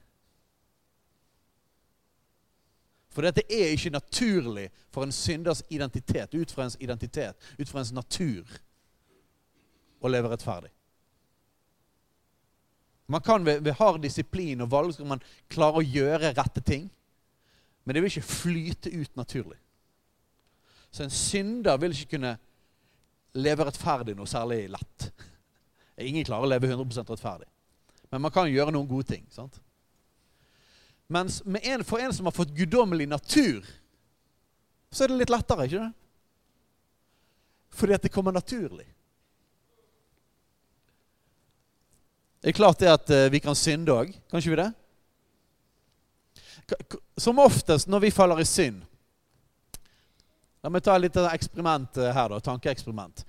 [3.13, 7.83] For dette er ikke naturlig for en synders identitet, ut fra ens identitet, ut fra
[7.83, 8.49] ens natur,
[10.03, 10.73] å leve rettferdig.
[13.13, 15.23] Man kan ved, ved hard disiplin og valg skal man
[15.53, 16.89] klare å gjøre rette ting.
[17.85, 19.59] Men det vil ikke flyte ut naturlig.
[20.93, 22.37] Så en synder vil ikke kunne
[23.37, 25.09] leve rettferdig noe særlig lett.
[26.09, 27.49] Ingen klarer å leve 100% rettferdig.
[28.13, 29.27] Men man kan gjøre noen gode ting.
[29.33, 29.61] sant?
[31.13, 33.67] Mens en, for en som har fått guddommelig natur,
[34.93, 35.93] så er det litt lettere, ikke det?
[37.73, 38.87] Fordi at det kommer naturlig.
[42.43, 44.15] Det er klart det at eh, vi kan synde òg.
[44.31, 44.73] Kan ikke vi det?
[47.21, 48.81] Som oftest når vi faller i synd
[50.63, 52.39] La meg ta et lite eksperiment eh, her, da.
[52.39, 53.25] Tankeeksperiment.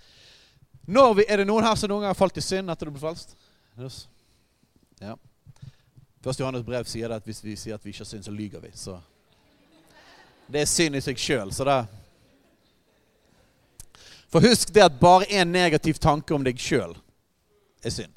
[0.85, 3.01] Vi, er det noen her som noen gang har falt i synd etter du ble
[3.01, 3.33] frelst?
[5.01, 5.15] Ja.
[6.23, 8.31] Først Johannes brev sier det at hvis vi sier at vi ikke har synd, så
[8.31, 8.71] lyver vi.
[8.73, 8.97] Så
[10.47, 11.51] det er synd i seg sjøl.
[14.31, 16.95] For husk det at bare én negativ tanke om deg sjøl
[17.83, 18.13] er synd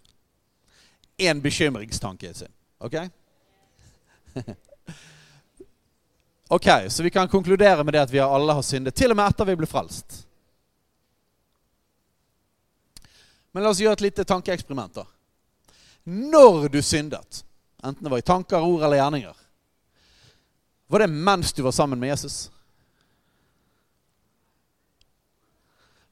[1.17, 2.53] én bekymringstanke er synd.
[2.79, 2.95] Ok?
[6.49, 9.29] ok, Så vi kan konkludere med det at vi alle har syndet, til og med
[9.29, 10.23] etter vi ble frelst.
[13.53, 14.95] Men la oss gjøre et lite tankeeksperiment.
[14.95, 15.07] da.
[16.05, 17.45] Når du syndet,
[17.83, 19.43] enten det var i tanker, ord eller gjerninger,
[20.87, 22.51] var det mens du var sammen med Jesus?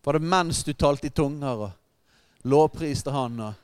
[0.04, 3.38] Var det mens du talte i tunger og lovpriste Han?
[3.40, 3.60] og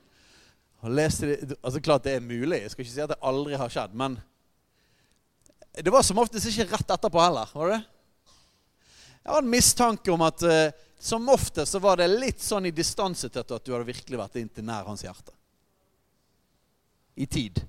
[0.81, 3.59] og leste det, altså Klart det er mulig, jeg skal ikke si at det aldri
[3.61, 3.97] har skjedd.
[3.97, 4.17] Men
[5.77, 7.51] det var som oftest ikke rett etterpå heller.
[7.55, 7.81] var det?
[9.21, 12.75] Jeg har en mistanke om at uh, som oftest så var det litt sånn i
[12.75, 15.35] distanse til at du hadde virkelig vært inntil nær hans hjerte.
[17.21, 17.61] I tid.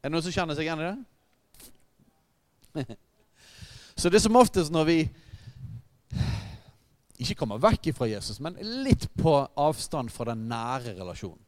[0.00, 0.98] Er det noen som kjenner seg igjen i det?
[4.00, 4.98] så det er som oftest når vi
[7.20, 11.42] ikke kommer vekk fra Jesus, men litt på avstand fra den nære relasjonen.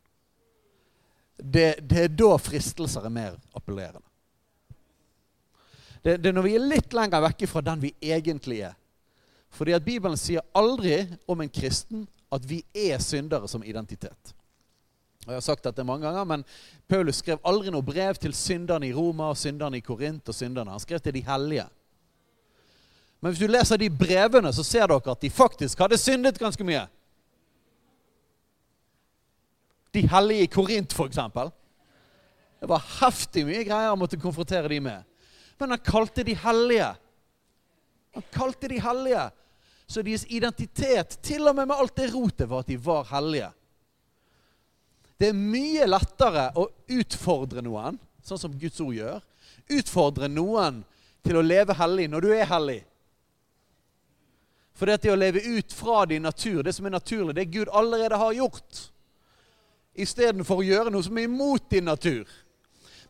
[1.43, 4.05] Det, det er da fristelser er mer appellerende.
[6.03, 8.77] Det, det, er når vi er litt lenger vekke fra den vi egentlig er.
[9.53, 14.35] Fordi at Bibelen sier aldri om en kristen at vi er syndere som identitet.
[15.23, 16.45] Og Jeg har sagt dette mange ganger, men
[16.91, 20.75] Paulus skrev aldri noe brev til synderne i Roma, og synderne i Korint og synderne.
[20.75, 21.67] Han skrev til de hellige.
[23.23, 26.67] Men hvis du leser de brevene, så ser dere at de faktisk hadde syndet ganske
[26.67, 26.83] mye.
[29.95, 31.21] De hellige i Korint, f.eks.
[32.63, 35.07] Det var heftig mye greier han måtte konfrontere de med.
[35.61, 36.91] Men han kalte de hellige.
[38.17, 39.31] Han kalte de hellige.
[39.87, 43.53] Så deres identitet, til og med med alt det rotet, var at de var hellige.
[45.19, 49.21] Det er mye lettere å utfordre noen, sånn som Guds ord gjør.
[49.73, 50.83] Utfordre noen
[51.23, 52.81] til å leve hellig når du er hellig.
[54.75, 58.19] For det å leve ut fra din natur, det som er naturlig, det Gud allerede
[58.19, 58.81] har gjort.
[59.95, 62.29] Istedenfor å gjøre noe som er imot din natur.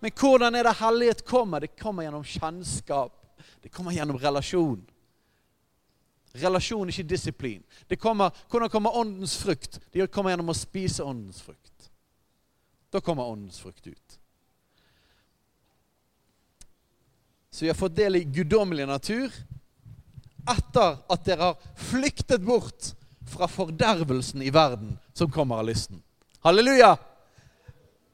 [0.03, 1.63] Men hvordan er det hellighet kommer?
[1.63, 3.15] Det kommer gjennom kjennskap.
[3.63, 4.83] Det kommer gjennom relasjon.
[6.33, 7.63] Relasjon, ikke disiplin.
[7.87, 9.79] Det kommer, hvordan kommer åndens frukt?
[9.93, 11.72] Det kommer gjennom å spise åndens frukt.
[12.93, 14.19] Da kommer åndens frukt ut.
[17.51, 19.33] Så vi har fått del i guddommelig natur
[20.49, 22.93] etter at dere har flyktet bort
[23.33, 26.03] fra fordervelsen i verden som kommer av lysten.
[26.45, 26.97] Halleluja!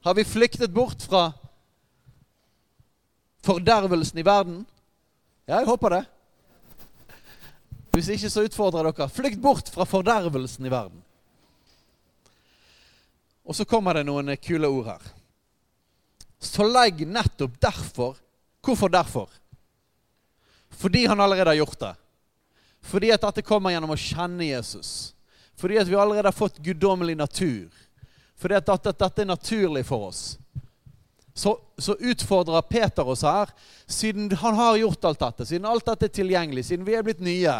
[0.03, 1.31] Har vi flyktet bort fra
[3.43, 4.63] fordervelsen i verden?
[5.45, 6.03] Ja, jeg håper det.
[7.91, 9.11] Hvis ikke, så utfordrer jeg dere.
[9.11, 11.03] Flykt bort fra fordervelsen i verden.
[13.49, 15.05] Og så kommer det noen kule ord her.
[16.39, 18.17] Så legg nettopp derfor
[18.59, 19.29] Hvorfor derfor?
[20.69, 21.93] Fordi han allerede har gjort det.
[22.81, 25.13] Fordi at dette kommer gjennom å kjenne Jesus.
[25.55, 27.71] Fordi at vi allerede har fått guddommelig natur.
[28.35, 30.37] Fordi at dette, dette er naturlig for oss.
[31.33, 33.49] Så, så, utfordrer Peter oss her,
[33.87, 37.21] siden han har gjort alt dette, siden alt dette er tilgjengelig, siden vi er blitt
[37.23, 37.53] nye,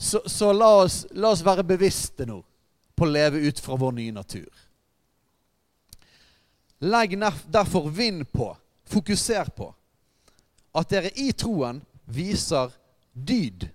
[0.00, 2.38] så, så la, oss, la, oss, være bevisste nå
[2.96, 4.48] på å leve ut fra vår nye natur.
[6.80, 7.16] Legg
[7.48, 8.50] derfor vind på,
[8.84, 9.70] fokuser på,
[10.76, 12.72] at dere i troen viser
[13.12, 13.68] dyd.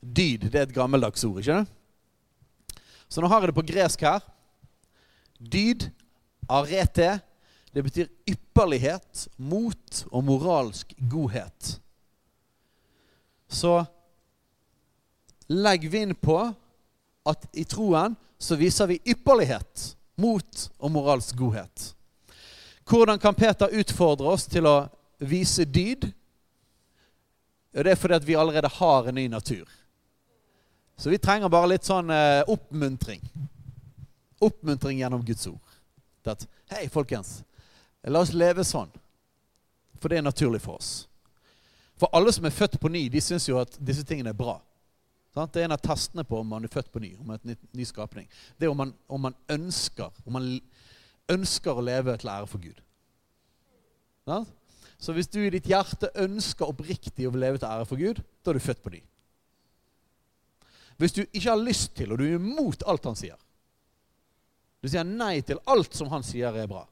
[0.00, 2.82] Dyd det er et gammeldags ord, ikke det?
[3.10, 4.22] Så nå har jeg det på gresk her.
[5.36, 5.90] Dyd,
[6.48, 7.18] arete,
[7.74, 11.76] det betyr ypperlighet, mot og moralsk godhet.
[13.52, 13.82] Så
[15.52, 16.38] legg vind på
[17.28, 21.92] at i troen så viser vi ypperlighet, mot og moralsk godhet.
[22.88, 24.76] Hvordan kan Peter utfordre oss til å
[25.22, 26.08] vise dyd?
[27.72, 29.68] Det er fordi at vi allerede har en ny natur.
[30.96, 33.22] Så vi trenger bare litt sånn eh, oppmuntring.
[34.42, 35.78] Oppmuntring gjennom Guds ord.
[36.28, 37.40] At, Hei, folkens.
[38.06, 38.90] La oss leve sånn.
[39.98, 41.06] For det er naturlig for oss.
[41.98, 44.56] For alle som er født på ny, de syns jo at disse tingene er bra.
[45.32, 47.54] Det er en av testene på om man er født på ny, om et ny,
[47.72, 48.26] ny skapning.
[48.58, 50.48] Det er om man, om man, ønsker om man
[51.32, 52.82] ønsker å leve til ære for Gud.
[55.02, 58.52] Så hvis du i ditt hjerte ønsker oppriktig å leve til ære for Gud, da
[58.52, 59.00] er du født på ny.
[61.00, 63.38] Hvis du ikke har lyst til, og du er imot alt han sier
[64.82, 66.84] Du sier nei til alt som han sier er bra.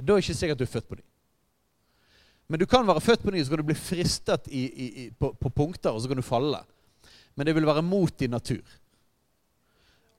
[0.00, 1.04] Da er det ikke sikkert du er født på ny.
[2.50, 5.04] Men du kan være født på ny, så kan du bli fristet i, i, i,
[5.14, 6.58] på, på, punkter, og så kan du falle.
[7.34, 8.62] Men det vil være mot din natur.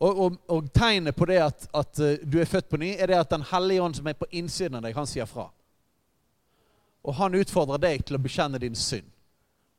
[0.02, 3.12] Og, og, og tegnet på det at, at, eh, du er født på ny, er
[3.12, 5.52] det at Den hellige ånd som er på innsiden av deg, han sier fra.
[7.06, 9.10] Og han utfordrer deg til å bekjenne din synd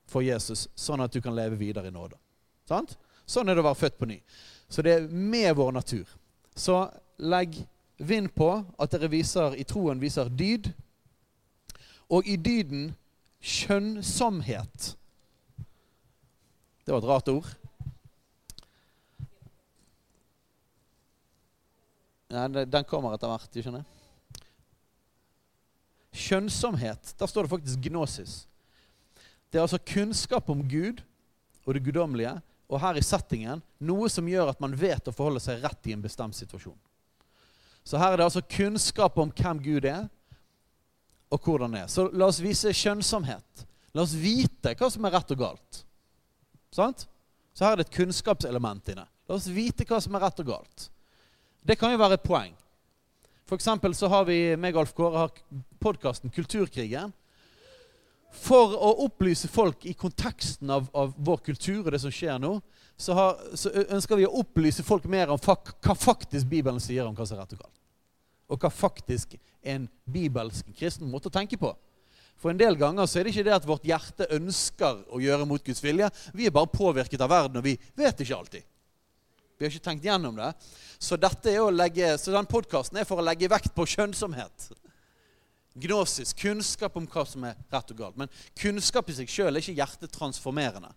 [0.07, 2.18] for Jesus, sånn at du kan leve videre i nåde.
[2.68, 2.95] Sant?
[3.27, 4.18] Sånn er det å være født på ny.
[4.71, 6.07] Så det er med vår natur.
[6.55, 6.85] Så
[7.18, 7.59] legg
[8.03, 10.71] vind på at dere viser, i troen viser dyd,
[12.12, 12.92] og i dyden
[13.42, 14.92] skjønnsomhet.
[16.85, 17.51] Det var et rart ord.
[22.33, 23.51] Ja, den kommer etter hvert.
[23.53, 23.85] du skjønner.
[26.12, 27.12] Skjønnsomhet.
[27.18, 28.47] Der står det faktisk gnosis.
[29.53, 31.03] Det er altså kunnskap om Gud
[31.66, 32.38] og det guddommelige,
[32.73, 35.95] og her i settingen noe som gjør at man vet å forholde seg rett i
[35.95, 36.79] en bestemt situasjon.
[37.85, 40.09] Så her er det altså kunnskap om hvem Gud er,
[41.33, 41.92] og hvordan det er.
[41.92, 43.64] Så la oss vise skjønnsomhet.
[43.92, 45.83] La oss vite hva som er rett og galt.
[46.73, 47.07] Sant?
[47.53, 49.05] Så her er det et kunnskapselement inne.
[49.29, 50.89] La oss vite hva som er rett og galt.
[51.63, 52.55] Det kan jo være et poeng.
[53.47, 55.35] For eksempel så har vi meg Alf Kåre har
[55.83, 57.13] podkasten Kulturkrigen.
[58.33, 62.55] For å opplyse folk i konteksten av, av, vår kultur og det som skjer nå,
[62.97, 67.05] så, har, så, ønsker vi å opplyse folk mer om fak, hva faktisk Bibelen sier
[67.05, 67.81] om hva som er rett og galt.
[68.49, 71.75] Og hva faktisk en bibelsk kristen måte å tenke på.
[72.42, 75.46] For en del ganger så er det ikke det at vårt hjerte ønsker å gjøre
[75.46, 76.09] mot Guds vilje.
[76.35, 78.64] Vi er bare påvirket av verden, og vi vet ikke alltid.
[79.55, 80.48] Vi har ikke tenkt gjennom det.
[80.98, 81.14] Så,
[81.70, 84.72] legge, så den podkasten er for å legge vekt på skjønnsomhet.
[85.85, 88.18] Gnosis, kunnskap om hva som er rett og galt.
[88.18, 90.90] Men kunnskap i seg sjøl er ikke hjertetransformerende.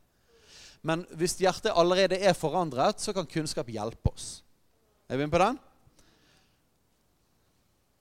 [0.86, 4.42] Men hvis hjertet allerede er forandret, så kan kunnskap hjelpe oss.
[5.06, 5.62] Er vi inne på den?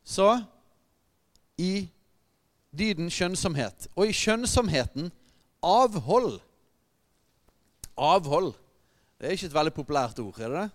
[0.04, 0.32] Så
[1.60, 1.86] i
[2.76, 3.88] dyden skjønnsomhet.
[3.94, 5.10] Og i skjønnsomheten
[5.64, 6.38] avhold.
[7.96, 8.52] Avhold.
[9.18, 10.70] Det er ikke et veldig populært ord, er det det?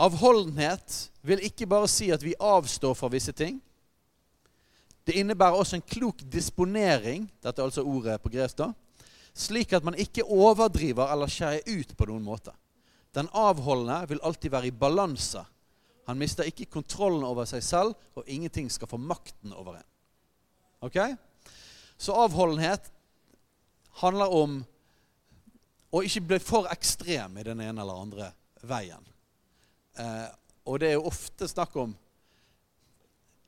[0.00, 3.58] Avholdenhet vil ikke bare si at vi avstår fra visse ting.
[5.04, 8.70] Det innebærer også en klok disponering, dette er altså ordet på gresk, da,
[9.34, 12.54] slik at man ikke overdriver eller skjærer ut på noen måte.
[13.14, 15.42] Den avholdende vil alltid være i balanse.
[16.10, 19.88] Han mister ikke kontrollen over seg selv, og ingenting skal få makten over en.
[20.82, 20.98] Ok?
[22.00, 22.90] Så avholdenhet
[24.00, 24.60] handler om
[25.94, 28.30] å ikke bli for ekstrem i den ene eller andre
[28.66, 29.06] veien.
[29.98, 30.28] Eh,
[30.66, 31.94] og det er jo ofte snakk om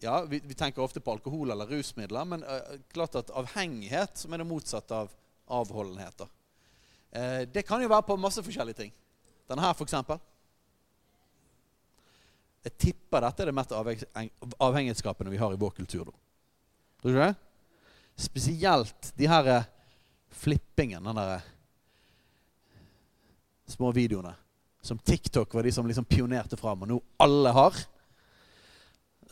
[0.02, 4.32] ja, vi, vi, tenker ofte på alkohol eller rusmidler, men uh, klart at avhengighet, som
[4.34, 5.12] er det motsatte av
[5.46, 8.96] avholdenhet uh, Det kan jo være på masse forskjellige ting.
[9.46, 9.94] Denne her, f.eks.
[12.62, 16.12] Jeg tipper dette er det mest avhengighetsskapende vi har i vår kultur.
[17.02, 17.34] Tror du ikke det?
[18.22, 19.70] Spesielt de her uh,
[20.42, 21.40] flippingen, den derre
[23.72, 24.34] små videoene.
[24.82, 27.82] Som TikTok var de som liksom pionerte fram, og nå alle har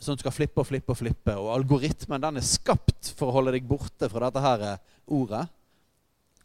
[0.00, 1.34] som skal flippe og flippe og flippe.
[1.36, 4.78] Og algoritmen den er skapt for å holde deg borte fra dette her eh,
[5.12, 5.44] ordet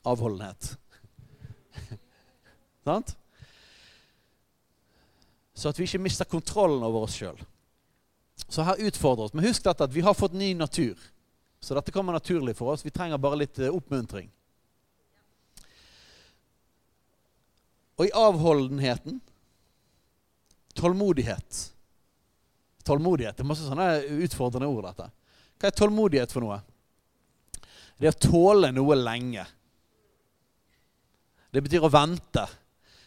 [0.05, 0.73] avholdenhet.
[2.88, 3.15] Sant?
[5.56, 7.38] Så at vi ikke mister kontrollen over oss sjøl.
[8.47, 9.34] Så her utfordrer oss.
[9.34, 10.99] Men husk dette at vi har fått ny natur.
[11.64, 12.84] Så dette kommer naturlig for oss.
[12.86, 14.28] Vi trenger bare litt eh, oppmuntring.
[17.95, 19.22] Og i avholdenheten
[20.76, 21.72] tålmodighet
[22.86, 23.34] Tålmodighet.
[23.34, 23.86] Det er masse sånne
[24.28, 25.08] utfordrende ord, dette.
[25.58, 26.60] Hva er tålmodighet for noe?
[27.97, 29.45] Det er å tåle noe lenge.
[31.49, 32.43] Det betyr å vente.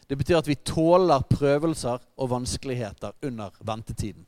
[0.09, 4.25] Det betyr at vi tåler prøvelser og vanskeligheter under ventetiden.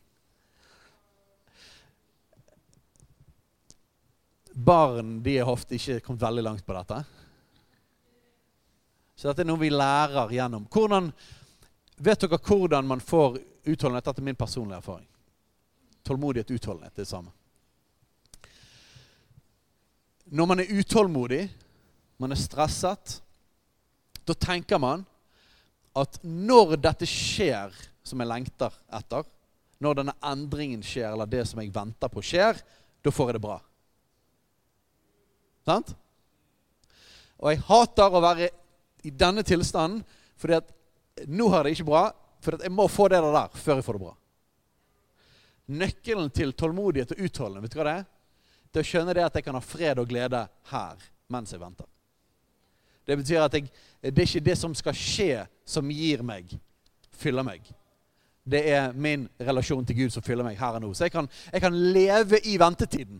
[4.52, 6.98] Barn de er ofte ikke kommet veldig langt på dette.
[9.16, 10.66] Så dette er noe vi lærer gjennom.
[10.68, 11.08] Hvordan,
[11.96, 14.04] vet dere hvordan man får utholdenhet?
[14.04, 15.08] Dette er min personlige erfaring.
[16.04, 17.32] Tålmodighet, og utholdenhet, det er det samme.
[20.28, 21.42] Når man er utålmodig,
[22.20, 23.22] man er stresset,
[24.28, 25.06] da tenker man
[25.98, 27.74] at når dette skjer
[28.06, 29.24] som jeg lengter etter,
[29.80, 32.58] når denne endringen skjer, eller det som jeg venter på, skjer,
[33.00, 33.56] da får jeg det bra.
[35.66, 35.92] Sant?
[37.40, 38.50] Og jeg hater å være
[39.06, 40.02] i denne tilstanden
[40.40, 40.72] fordi at
[41.28, 42.04] nå har jeg det ikke bra,
[42.40, 44.14] for jeg må få det der før jeg får det bra.
[45.80, 48.06] Nøkkelen til tålmodighet og utholdende vet du hva det er?
[48.70, 51.86] Det å skjønne det at jeg kan ha fred og glede her mens jeg venter.
[53.10, 53.66] Det betyr at jeg,
[54.02, 56.52] det er ikke det som skal skje, som gir meg,
[57.18, 57.64] fyller meg.
[58.46, 60.92] Det er min relasjon til Gud som fyller meg her og nå.
[60.94, 63.18] Så jeg kan, jeg kan leve i ventetiden.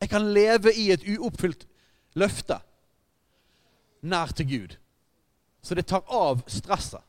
[0.00, 1.66] Jeg kan leve i et uoppfylt
[2.16, 2.58] løfte
[4.04, 4.74] nær til Gud.
[5.64, 7.04] Så det tar av stresset.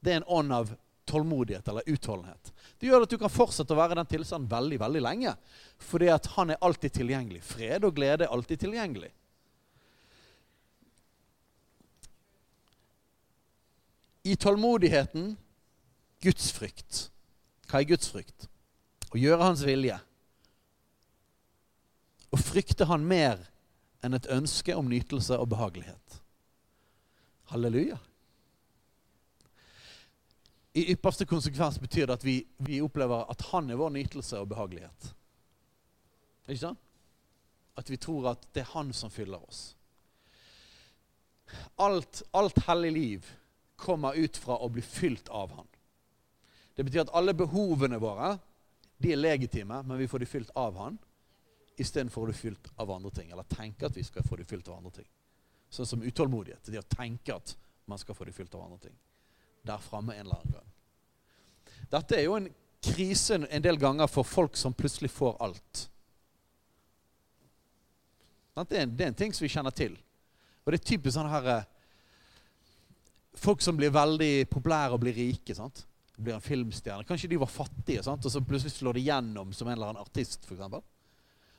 [0.00, 0.74] Det er en ånd av
[1.08, 2.52] tålmodighet eller utholdenhet.
[2.78, 5.32] Det gjør at du kan fortsette å være i den tilstanden veldig veldig lenge.
[5.82, 7.42] Fordi at han er alltid tilgjengelig.
[7.46, 9.10] Fred og glede er alltid tilgjengelig.
[14.28, 15.36] I tålmodigheten
[16.20, 17.06] Guds frykt.
[17.68, 18.48] Hva er Guds frykt?
[19.08, 19.96] Å gjøre hans vilje.
[22.28, 23.40] Å frykte han mer
[24.04, 26.18] enn et ønske om nytelse og behagelighet.
[27.54, 27.96] Halleluja.
[30.76, 34.52] I ypperste konsekvens betyr det at vi, vi, opplever at han er vår nytelse og
[34.52, 35.10] behagelighet.
[36.44, 36.84] Ikke sant?
[37.80, 39.70] At vi tror at det er han som fyller oss.
[41.80, 43.36] Alt, alt hellig liv
[43.78, 45.66] kommer ut fra å bli fylt av han.
[46.74, 48.36] Det betyr at alle behovene våre
[48.98, 50.98] de er legitime, men vi får de fylt av han
[51.78, 53.30] istedenfor å bli fylt av andre ting.
[53.30, 55.08] Eller tenke at vi skal få de fylt av andre ting.
[55.70, 56.66] Sånn som utålmodighet.
[56.66, 57.54] Det å tenke at
[57.86, 58.96] man skal få de fylt av andre ting
[59.68, 60.68] der framme en eller annen gang.
[61.90, 62.48] Dette er jo en
[62.82, 65.88] krise en del ganger for folk som plutselig får alt.
[68.54, 69.92] Det er, en, det er en ting som vi kjenner til.
[70.64, 71.66] Og det er typisk sånn her eh,
[73.38, 75.54] Folk som blir veldig populære og blir rike.
[75.54, 75.86] sant?
[76.18, 77.06] Blir en filmstjerne.
[77.06, 78.24] Kanskje de var fattige, sant?
[78.24, 80.46] og så plutselig slår de gjennom som en eller annen artist.
[80.46, 80.82] For eksempel.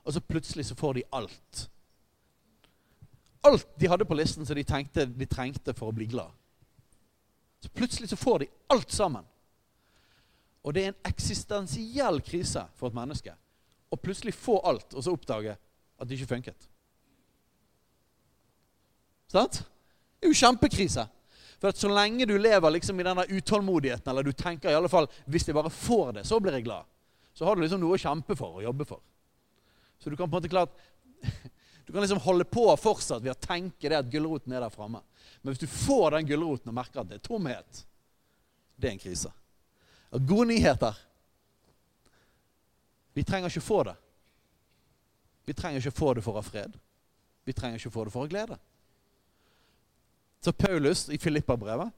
[0.04, 1.70] og så plutselig så får de alt.
[3.44, 6.32] Alt de hadde på listen som de tenkte de trengte for å bli glad.
[7.62, 9.26] Så plutselig så får de alt sammen.
[10.64, 13.36] Og det er en eksistensiell krise for et menneske
[13.90, 15.56] å plutselig få alt, og så oppdage
[16.00, 16.68] at det ikke funket.
[19.30, 19.62] Sant?
[20.20, 21.06] Det er jo kjempekrise.
[21.60, 24.92] For at så lenge du lever liksom i denne utålmodigheten, eller du tenker i alle
[24.92, 26.88] fall hvis jeg bare får det, så blir jeg glad,
[27.36, 29.02] så har du liksom noe å kjempe for og jobbe for.
[30.00, 30.76] Så du kan på en måte klart
[31.90, 35.00] Du kan liksom holde på fortsatt ved å tenke det at gulroten er der framme.
[35.42, 37.80] Men hvis du får den gulroten og merker at det er tomhet,
[38.78, 39.32] det er en krise.
[40.14, 41.00] Og gode nyheter
[43.18, 43.96] Vi trenger ikke få det.
[45.50, 46.78] Vi trenger ikke få det for å ha fred.
[47.44, 48.60] Vi trenger ikke få det for å ha glede.
[50.44, 51.92] Så Paulus i Filippa-brevet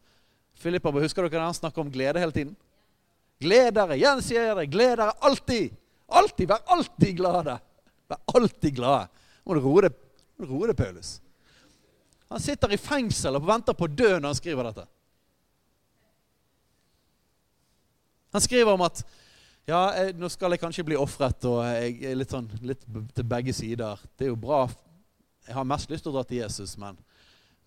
[0.61, 2.55] Filippa, Husker dere han snakker om glede hele tiden?
[3.41, 4.67] Gled dere, igjen sier jeg det.
[4.73, 5.73] Gled dere alltid.
[6.11, 7.57] Alltid, Vær alltid glade.
[8.11, 9.07] Vær alltid glade.
[9.41, 9.99] Nå må du roe deg,
[10.41, 11.15] Ro deg, Paulus.
[12.31, 14.85] Han sitter i fengsel og venter på å dø når han skriver dette.
[18.31, 19.01] Han skriver om at
[19.67, 22.81] ja, jeg, nå skal jeg kanskje bli ofret, og jeg er litt sånn litt
[23.15, 23.99] til begge sider.
[24.17, 24.63] Det er jo bra.
[25.45, 26.97] Jeg har mest lyst til å dra til Jesus, men,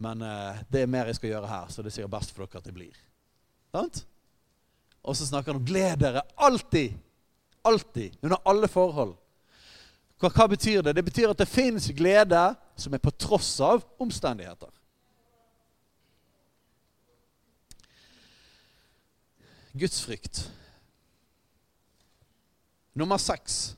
[0.02, 2.44] men uh, det er mer jeg skal gjøre her, så det er sikkert best for
[2.44, 3.02] dere at det blir.
[3.74, 4.04] Sant?
[5.04, 6.96] Og så snakker han om 'gled dere alltid'.
[7.64, 8.16] Alltid.
[8.22, 9.14] Under alle forhold.
[10.20, 10.94] Hva, hva betyr det?
[10.96, 12.42] Det betyr at det fins glede
[12.76, 14.70] som er på tross av omstendigheter.
[19.72, 20.44] Gudsfrykt.
[22.94, 23.76] Nummer seks.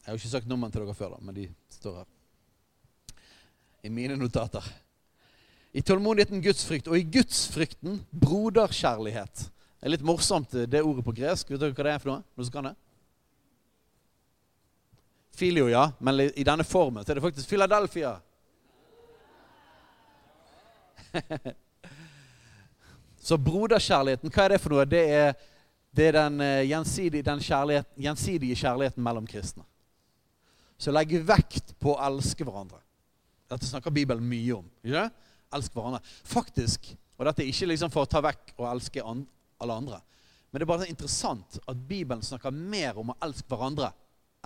[0.00, 2.08] Jeg har jo ikke sagt nummeren til dere før, da, men de står her.
[3.82, 4.64] I mine notater.
[5.72, 9.46] I tålmodigheten gudsfrykt, og i gudsfrykten broderkjærlighet.
[9.80, 11.48] Det er litt morsomt, det ordet på gresk.
[11.48, 12.24] Vet dere hva det er for noe?
[12.36, 12.74] Noen som kan det?
[15.40, 15.86] Filio, ja.
[16.04, 18.18] Men i denne formen så er det faktisk Philadelphia.
[23.30, 24.84] så broderkjærligheten, hva er det for noe?
[24.90, 25.32] Det er,
[25.96, 29.64] det er den, uh, gjensidige, den kjærlighet, gjensidige kjærligheten mellom kristne.
[30.80, 32.82] Så legg vekt på å elske hverandre.
[33.50, 34.70] Dette snakker Bibelen mye om.
[34.84, 35.08] ikke
[35.50, 35.98] Elsk hverandre.
[36.30, 39.24] Faktisk, og dette er ikke liksom for å ta vekk og elske an,
[39.60, 39.98] alle andre,
[40.50, 43.90] men det er bare interessant at Bibelen snakker mer om å elske hverandre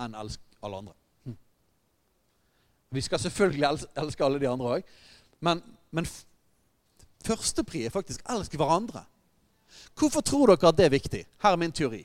[0.01, 0.95] enn elske alle andre.
[1.25, 1.37] Hm.
[2.97, 4.91] Vi skal selvfølgelig elske alle de andre òg,
[5.45, 5.61] men,
[5.93, 6.09] men
[7.25, 9.05] førstepri er faktisk elsk hverandre.
[9.97, 11.23] Hvorfor tror dere at det er viktig?
[11.41, 12.03] Her er min teori.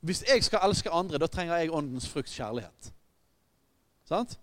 [0.00, 2.92] Hvis jeg skal elske andre, da trenger jeg åndens frukts kjærlighet.
[4.08, 4.38] Sant?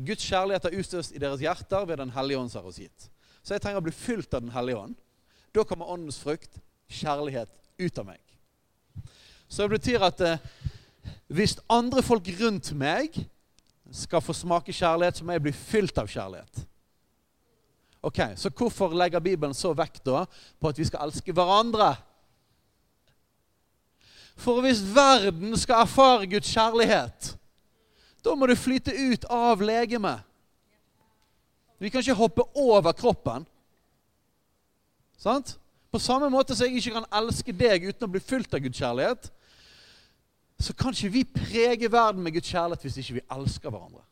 [0.00, 3.10] Guds kjærlighet er utstøst i deres hjerter ved Den hellige ånd har oss gitt.
[3.42, 4.96] Så jeg trenger å bli fylt av Den hellige ånd.
[5.52, 7.50] Da kommer åndens frukt, kjærlighet,
[7.80, 8.20] ut av meg.
[9.50, 10.42] Så det betyr at eh,
[11.26, 13.18] hvis andre folk rundt meg
[13.90, 16.66] skal få smake kjærlighet, så må jeg bli fylt av kjærlighet.
[18.02, 20.24] Ok, Så hvorfor legger Bibelen så vekt da
[20.60, 21.90] på at vi skal elske hverandre?
[24.40, 27.34] For hvis verden skal erfare Guds kjærlighet,
[28.24, 30.26] da må du flyte ut av legemet.
[31.80, 33.46] Vi kan ikke hoppe over kroppen.
[35.20, 35.56] Sant?
[35.90, 38.78] På samme måte som jeg ikke kan elske deg uten å bli fylt av Guds
[38.78, 39.30] kjærlighet,
[40.60, 44.04] så kan ikke vi prege verden med Guds kjærlighet hvis ikke vi elsker hverandre.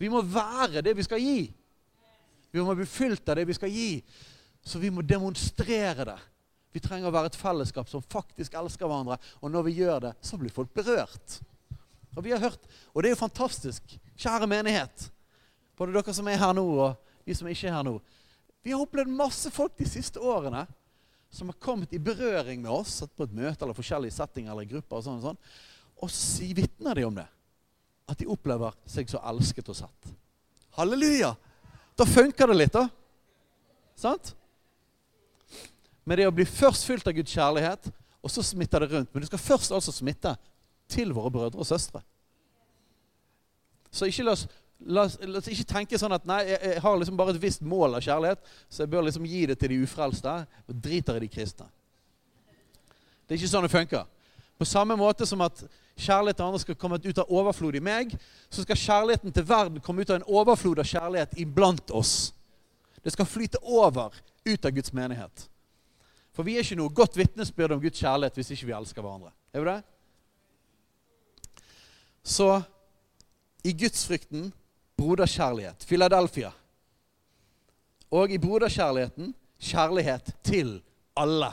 [0.00, 1.44] Vi må være det vi skal gi.
[2.52, 4.00] Vi må bli fylt av det vi skal gi.
[4.64, 6.18] Så vi må demonstrere det.
[6.72, 9.20] Vi trenger å være et fellesskap som faktisk elsker hverandre.
[9.44, 11.38] Og når vi gjør det, så blir folk berørt.
[12.16, 12.60] Og vi har hørt,
[12.92, 13.94] og det er jo fantastisk.
[14.20, 15.08] Kjære menighet.
[15.78, 17.96] Både dere som er her nå, og vi som ikke er her nå.
[18.62, 20.66] Vi har opplevd masse folk de siste årene
[21.32, 25.00] som har kommet i berøring med oss, på et møte eller forskjellige settinger eller grupper,
[25.00, 25.40] og sånn og sånn,
[26.02, 27.24] og så vitner de om det.
[28.10, 30.12] At de opplever seg så elsket og sett.
[30.76, 31.32] Halleluja!
[31.96, 32.86] Da funker det litt, da.
[33.96, 34.34] Sant?
[36.04, 37.88] Med det å bli først fylt av Guds kjærlighet,
[38.22, 39.10] og så smitter det rundt.
[39.12, 40.34] Men du skal først altså smitte
[40.92, 42.02] til våre brødre og søstre.
[43.92, 44.48] Så ikke la oss
[44.82, 47.62] La oss, la oss, ikke tenke sånn at nei, jeg, har liksom bare et visst
[47.62, 50.32] mål av kjærlighet, så jeg bør liksom gi det til de ufrelste,
[50.66, 51.68] og driter i de kristne.
[53.22, 54.08] Det er ikke sånn det funker.
[54.58, 55.62] På samme måte som at
[55.94, 58.16] kjærlighet til andre skal komme ut av overflod i meg,
[58.50, 62.32] så skal kjærligheten til verden komme ut av en overflod av kjærlighet iblant oss.
[63.02, 64.14] Det skal flyte over
[64.46, 65.48] ut av Guds menighet.
[66.32, 69.32] For vi er ikke noe godt vitnesbyrd om Guds kjærlighet hvis ikke vi elsker hverandre.
[69.52, 69.80] Er vi det?
[72.22, 72.62] Så
[73.62, 74.52] i gudsfrykten
[74.96, 75.84] broderkjærlighet.
[75.86, 76.50] Philadelphia.
[78.10, 80.80] Og i broderkjærligheten kjærlighet til
[81.16, 81.52] alle.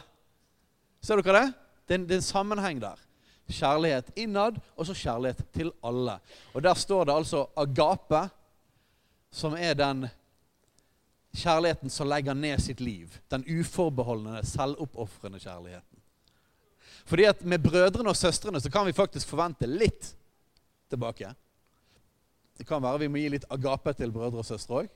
[1.01, 1.53] Ser dere det?
[1.87, 2.99] Det er, en, det er en sammenheng der.
[3.49, 6.19] Kjærlighet innad, og så kjærlighet til alle.
[6.53, 8.27] Og der står det altså agape,
[9.31, 10.07] som er den
[11.33, 13.09] kjærligheten som legger ned sitt liv.
[13.31, 15.97] Den uforbeholdne, selvoppofrende kjærligheten.
[17.05, 20.13] Fordi at med brødrene og søstrene så kan vi faktisk forvente litt
[20.89, 21.31] tilbake.
[22.59, 24.89] Det kan være vi må gi litt agape til brødre og søstre òg.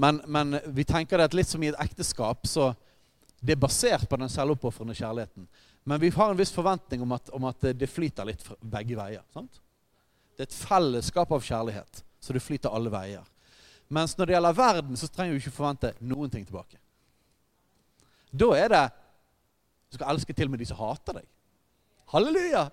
[0.00, 2.70] Men, men, vi tenker det at litt som i et ekteskap, så
[3.40, 5.48] det er basert på den selvoppofrende kjærligheten.
[5.88, 9.24] Men vi har en viss forventning om at, om at det flyter litt begge veier.
[9.32, 9.60] Sant?
[10.36, 13.24] Det er et fellesskap av kjærlighet, så det flyter alle veier.
[13.90, 16.78] Mens når det gjelder verden, så trenger vi ikke forvente noen ting tilbake.
[18.30, 18.88] Da er det
[19.90, 21.24] Du skal elske til og med de som hater deg.
[22.12, 22.68] Halleluja!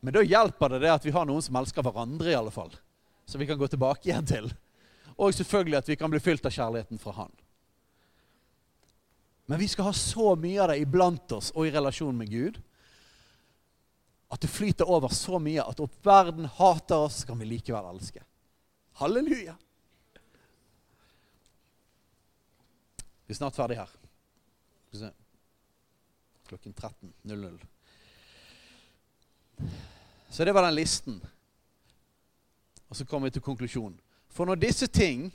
[0.00, 2.72] Men da hjelper det det at vi har noen som elsker hverandre, i alle fall
[3.30, 4.50] som vi kan gå tilbake igjen til.
[5.16, 7.30] Og selvfølgelig at vi kan bli fylt av kjærligheten fra Han.
[9.46, 12.60] Men vi skal ha så mye av det iblant oss og i relasjon med Gud
[14.30, 18.22] At det flyter over så mye at om verden hater oss, kan vi likevel elske.
[19.00, 19.56] Halleluja.
[23.26, 23.90] Vi er snart ferdig her.
[26.46, 27.58] Klokken 13.00.
[30.30, 31.18] Så det var den listen.
[32.88, 33.98] Og så kommer vi til konklusjonen.
[34.30, 35.28] For når disse ting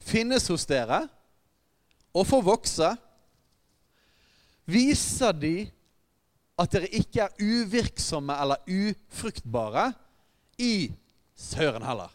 [0.00, 1.02] finnes hos dere
[2.16, 2.88] og får vokse,
[4.64, 5.54] viser de
[6.56, 9.90] at dere ikke er uvirksomme eller ufruktbare
[10.58, 10.92] i
[11.36, 12.12] søren heller.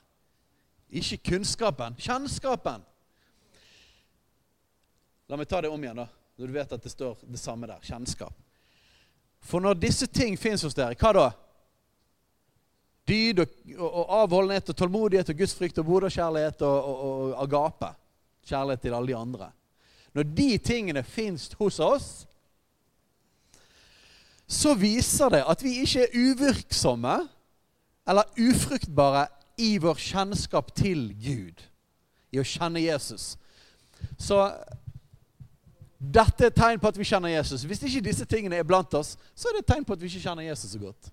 [0.90, 2.82] Ikke kunnskapen, kjennskapen.
[5.30, 7.70] La meg ta det om igjen, da, når du vet at det står det samme
[7.70, 7.80] der.
[7.86, 8.34] Kjennskap.
[9.42, 11.30] For når disse ting fins hos dere, hva da?
[13.12, 17.92] Dyd og, og, avholdenhet og tålmodighet og gudsfrykt og broderkjærlighet og, og, og agape.
[18.48, 19.52] Kjærlighet til alle de andre.
[20.16, 22.10] Når de tingene fins hos oss,
[24.52, 27.20] så viser det at vi ikke er uvirksomme
[28.08, 29.28] eller ufruktbare
[29.62, 31.62] i vår kjennskap til Gud.
[32.32, 33.36] I å kjenne Jesus.
[34.20, 34.40] Så
[36.02, 37.64] dette er et tegn på at vi kjenner Jesus.
[37.68, 40.10] Hvis ikke disse tingene er blant oss, så er det et tegn på at vi
[40.10, 41.12] ikke kjenner Jesus så godt.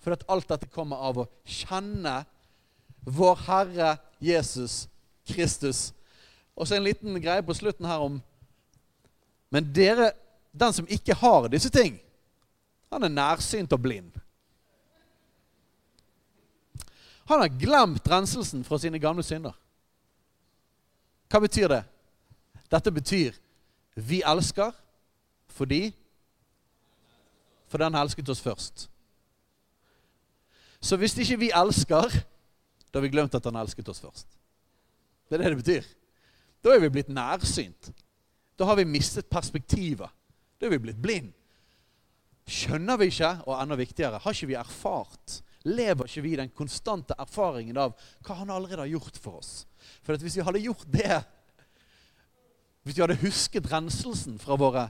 [0.00, 2.22] For at alt dette kommer av å kjenne
[3.04, 3.90] vår Herre
[4.20, 4.86] Jesus
[5.28, 5.90] Kristus.
[6.56, 8.20] Og så en liten greie på slutten her om
[9.50, 10.12] Men dere,
[10.52, 11.96] den som ikke har disse ting,
[12.90, 14.12] han er nærsynt og blind.
[17.26, 19.56] Han har glemt renselsen fra sine gamle synder.
[21.30, 21.82] Hva betyr det?
[22.70, 23.34] Dette betyr
[23.94, 24.74] vi elsker
[25.50, 25.90] fordi
[27.70, 28.88] For den elsket oss først.
[30.80, 32.14] Så hvis ikke vi elsker,
[32.90, 34.38] da har vi glemt at han elsket oss først.
[35.28, 35.90] Det er det det betyr.
[36.64, 37.92] Da er vi blitt nærsynt.
[38.58, 40.08] Da har vi mistet perspektivet.
[40.60, 41.30] Da er vi blitt blind.
[42.50, 47.12] Skjønner vi ikke, og enda viktigere, har ikke vi erfart Lever ikke vi den konstante
[47.20, 47.92] erfaringen av
[48.24, 49.66] hva han allerede har gjort for oss?
[50.00, 51.18] For hvis vi hadde gjort det
[52.82, 54.86] hvis vi hadde husket renselsen fra våre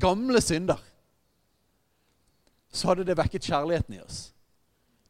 [0.00, 0.76] gamle synder,
[2.72, 4.18] så hadde det vekket kjærligheten i oss.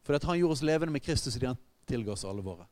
[0.02, 2.66] For at han gjorde oss levende med Kristus idet han tilga oss alle våre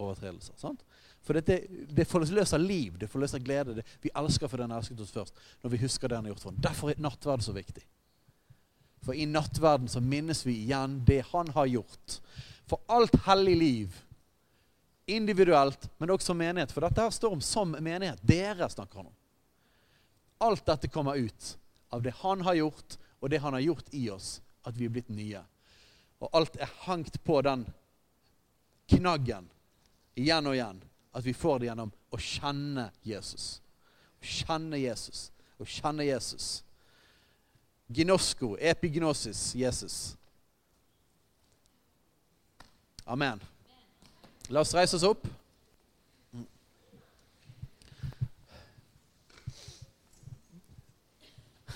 [0.00, 0.56] overtredelser.
[0.60, 0.84] Sant?
[1.24, 3.78] For dette, det forløser liv, det forløser glede.
[3.78, 6.44] Det, vi elsker for den elsket oss først når vi husker det han har gjort
[6.44, 6.64] for oss.
[6.66, 7.84] Derfor er nattverden så viktig.
[9.04, 12.18] For i nattverden så minnes vi igjen det han har gjort.
[12.68, 14.00] For alt hellig liv
[15.06, 16.72] individuelt, men også som menighet.
[16.72, 18.22] For dette her står om som menighet.
[18.24, 19.16] Dere snakker han om.
[20.44, 21.50] Alt dette kommer ut
[21.92, 24.94] av det han har gjort, og det han har gjort i oss, at vi er
[24.96, 25.42] blitt nye.
[26.24, 27.66] Og alt er hangt på den
[28.88, 29.50] knaggen
[30.16, 30.80] igjen og igjen.
[31.14, 33.60] At vi får det gjennom å kjenne Jesus.
[34.18, 35.28] Å kjenne Jesus.
[35.60, 36.62] Å kjenne Jesus.
[37.92, 40.16] Ginosko, epignosis, Jesus.
[43.04, 43.42] Amen.
[44.48, 45.28] La oss reise oss opp.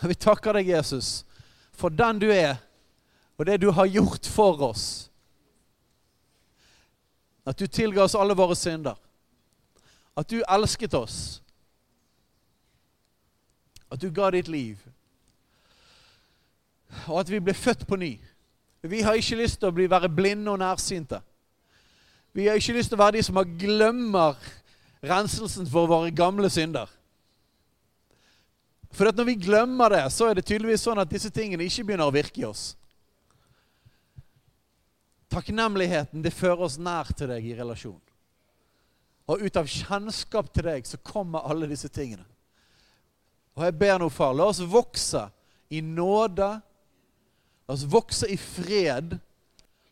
[0.01, 1.25] Vi takker deg, Jesus,
[1.75, 2.57] for den du er,
[3.39, 5.11] og det du har gjort for oss.
[7.47, 8.99] At du tilga oss alle våre synder.
[10.19, 11.41] At du elsket oss.
[13.91, 14.77] At du ga ditt liv.
[17.07, 18.19] Og at vi ble født på ny.
[18.83, 21.21] Vi har ikke lyst til å bli, være blinde og nærsynte.
[22.35, 24.37] Vi har ikke lyst til å være de som har glemmer
[25.03, 26.91] renselsen for våre gamle synder.
[28.95, 32.09] For når vi glemmer det, så er det tydeligvis sånn at disse tingene ikke begynner
[32.09, 32.78] å virke i oss.
[35.29, 38.01] Takknemligheten det fører oss nær til deg i relasjon.
[39.29, 42.25] Og ut av kjennskap til deg så kommer alle disse tingene.
[43.59, 45.27] Og jeg ber nå, far, la oss vokse
[45.75, 46.49] i nåde.
[47.69, 49.19] La oss vokse i fred.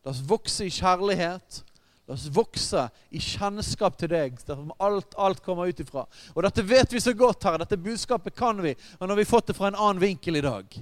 [0.06, 1.60] La oss vokse i kjærlighet.
[2.06, 6.04] La oss vokse i kjennskap til deg, der alt, alt kommer ut ifra.
[6.36, 7.64] Og dette vet vi så godt, Herre.
[7.64, 8.76] Dette budskapet kan vi.
[9.00, 10.78] Men nå har vi fått det fra en annen vinkel i dag.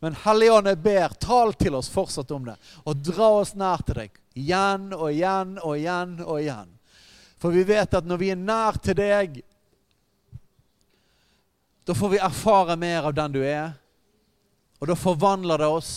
[0.00, 2.54] Men Helligånd, jeg ber, tal til oss fortsatt om det.
[2.86, 4.18] Og dra oss nær til deg.
[4.38, 6.74] Igjen og igjen og igjen og igjen.
[7.38, 9.40] For vi vet at når vi er nær til deg,
[11.86, 13.72] da får vi erfare mer av den du er.
[14.78, 15.92] Og da forvandler det oss,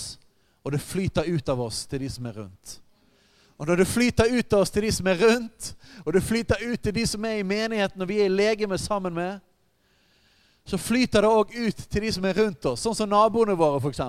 [0.63, 2.77] og det flyter ut av oss til de som er rundt.
[3.61, 6.63] Og når det flyter ut av oss til de som er rundt, og det flyter
[6.65, 9.41] ut til de som er i menigheten og vi er i legeme sammen med,
[10.65, 13.81] så flyter det òg ut til de som er rundt oss, sånn som naboene våre
[13.81, 14.01] f.eks.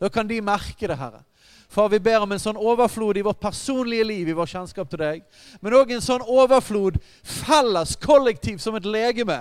[0.00, 1.22] Da kan de merke det, Herre.
[1.68, 5.00] Far, vi ber om en sånn overflod i vårt personlige liv, i vår kjennskap til
[5.00, 5.22] deg,
[5.60, 9.40] men òg en sånn overflod felles, kollektiv, som et legeme.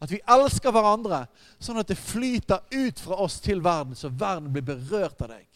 [0.00, 1.24] At vi elsker hverandre,
[1.60, 5.46] sånn at det flyter ut fra oss til verden, så verden blir berørt av deg.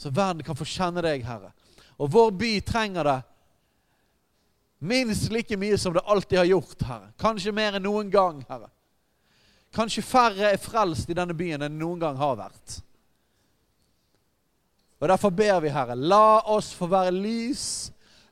[0.00, 1.52] Så verden kan få kjenne deg, Herre.
[2.00, 3.18] Og vår by trenger det
[4.82, 7.12] minst like mye som det alltid har gjort, Herre.
[7.20, 8.70] Kanskje mer enn noen gang, Herre.
[9.72, 12.80] Kanskje færre er frelst i denne byen enn noen gang har vært.
[15.02, 17.64] Og Derfor ber vi, Herre, la oss få være lys.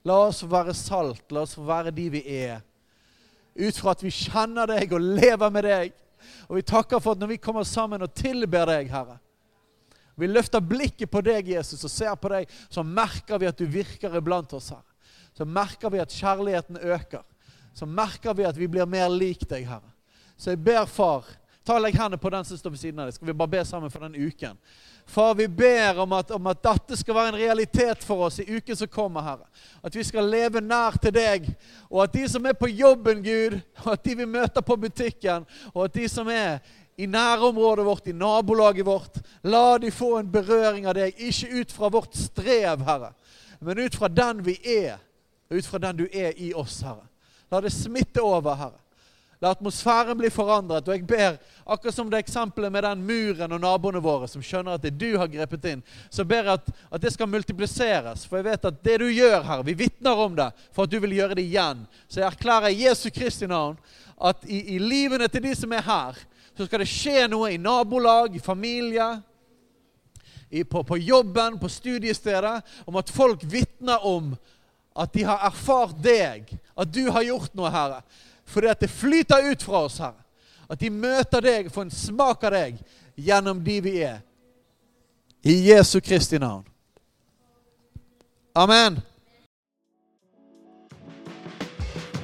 [0.07, 1.25] La oss få være salt.
[1.35, 2.61] La oss få være de vi er.
[3.59, 5.97] Ut fra at vi kjenner deg og lever med deg.
[6.47, 9.19] Og vi takker for at når vi kommer sammen og tilber deg, Herre
[10.21, 13.65] Vi løfter blikket på deg, Jesus, og ser på deg, så merker vi at du
[13.65, 14.90] virker iblant oss, Herre.
[15.41, 17.23] Så merker vi at kjærligheten øker.
[17.75, 19.89] Så merker vi at vi blir mer lik deg, Herre.
[20.37, 21.25] Så jeg ber, far,
[21.65, 23.17] ta og legg hendene på den som står ved siden av deg.
[23.17, 24.59] Skal vi bare be sammen for den uken?
[25.09, 28.51] Far, vi ber om at, om at, dette skal være en realitet for oss i
[28.53, 29.49] uken som kommer, Herre.
[29.81, 31.49] At vi skal leve nær til deg,
[31.89, 35.49] og at de som er på jobben, Gud, og at de vi møter på butikken,
[35.73, 36.59] og at de som er
[37.01, 41.17] i nærområdet vårt, i nabolaget vårt, la de få en berøring av deg.
[41.17, 43.15] Ikke ut fra vårt strev, Herre,
[43.65, 45.01] men ut fra den vi er,
[45.51, 47.07] ut fra den du er i oss, Herre.
[47.51, 48.79] La det smitte over, Herre.
[49.41, 50.89] La atmosfæren bli forandret.
[50.89, 54.77] Og jeg ber, akkurat som det eksempelet med den muren og naboene våre som skjønner
[54.77, 58.27] at det du har grepet inn, så ber jeg at, at det skal multipliseres.
[58.29, 60.99] For jeg vet at det du gjør her, vi vitner om det for at du
[61.01, 61.87] vil gjøre det igjen.
[62.05, 63.81] Så jeg erklærer Jesu Kristi navn
[64.21, 66.21] at i, i livene til de som er her,
[66.53, 69.09] så skal det skje noe i nabolag, i familie,
[70.51, 74.35] i, på, på jobben, på studiestedet, om at folk vitner om
[74.97, 78.01] at de har erfart deg, at du har gjort noe, Herre.
[78.51, 80.19] Fordi at det flyter ut fra oss, Herre.
[80.71, 82.81] At de møter deg, får en smak av deg
[83.19, 84.21] gjennom de vi er.
[85.43, 86.67] I Jesu Kristi navn.
[88.55, 89.01] Amen.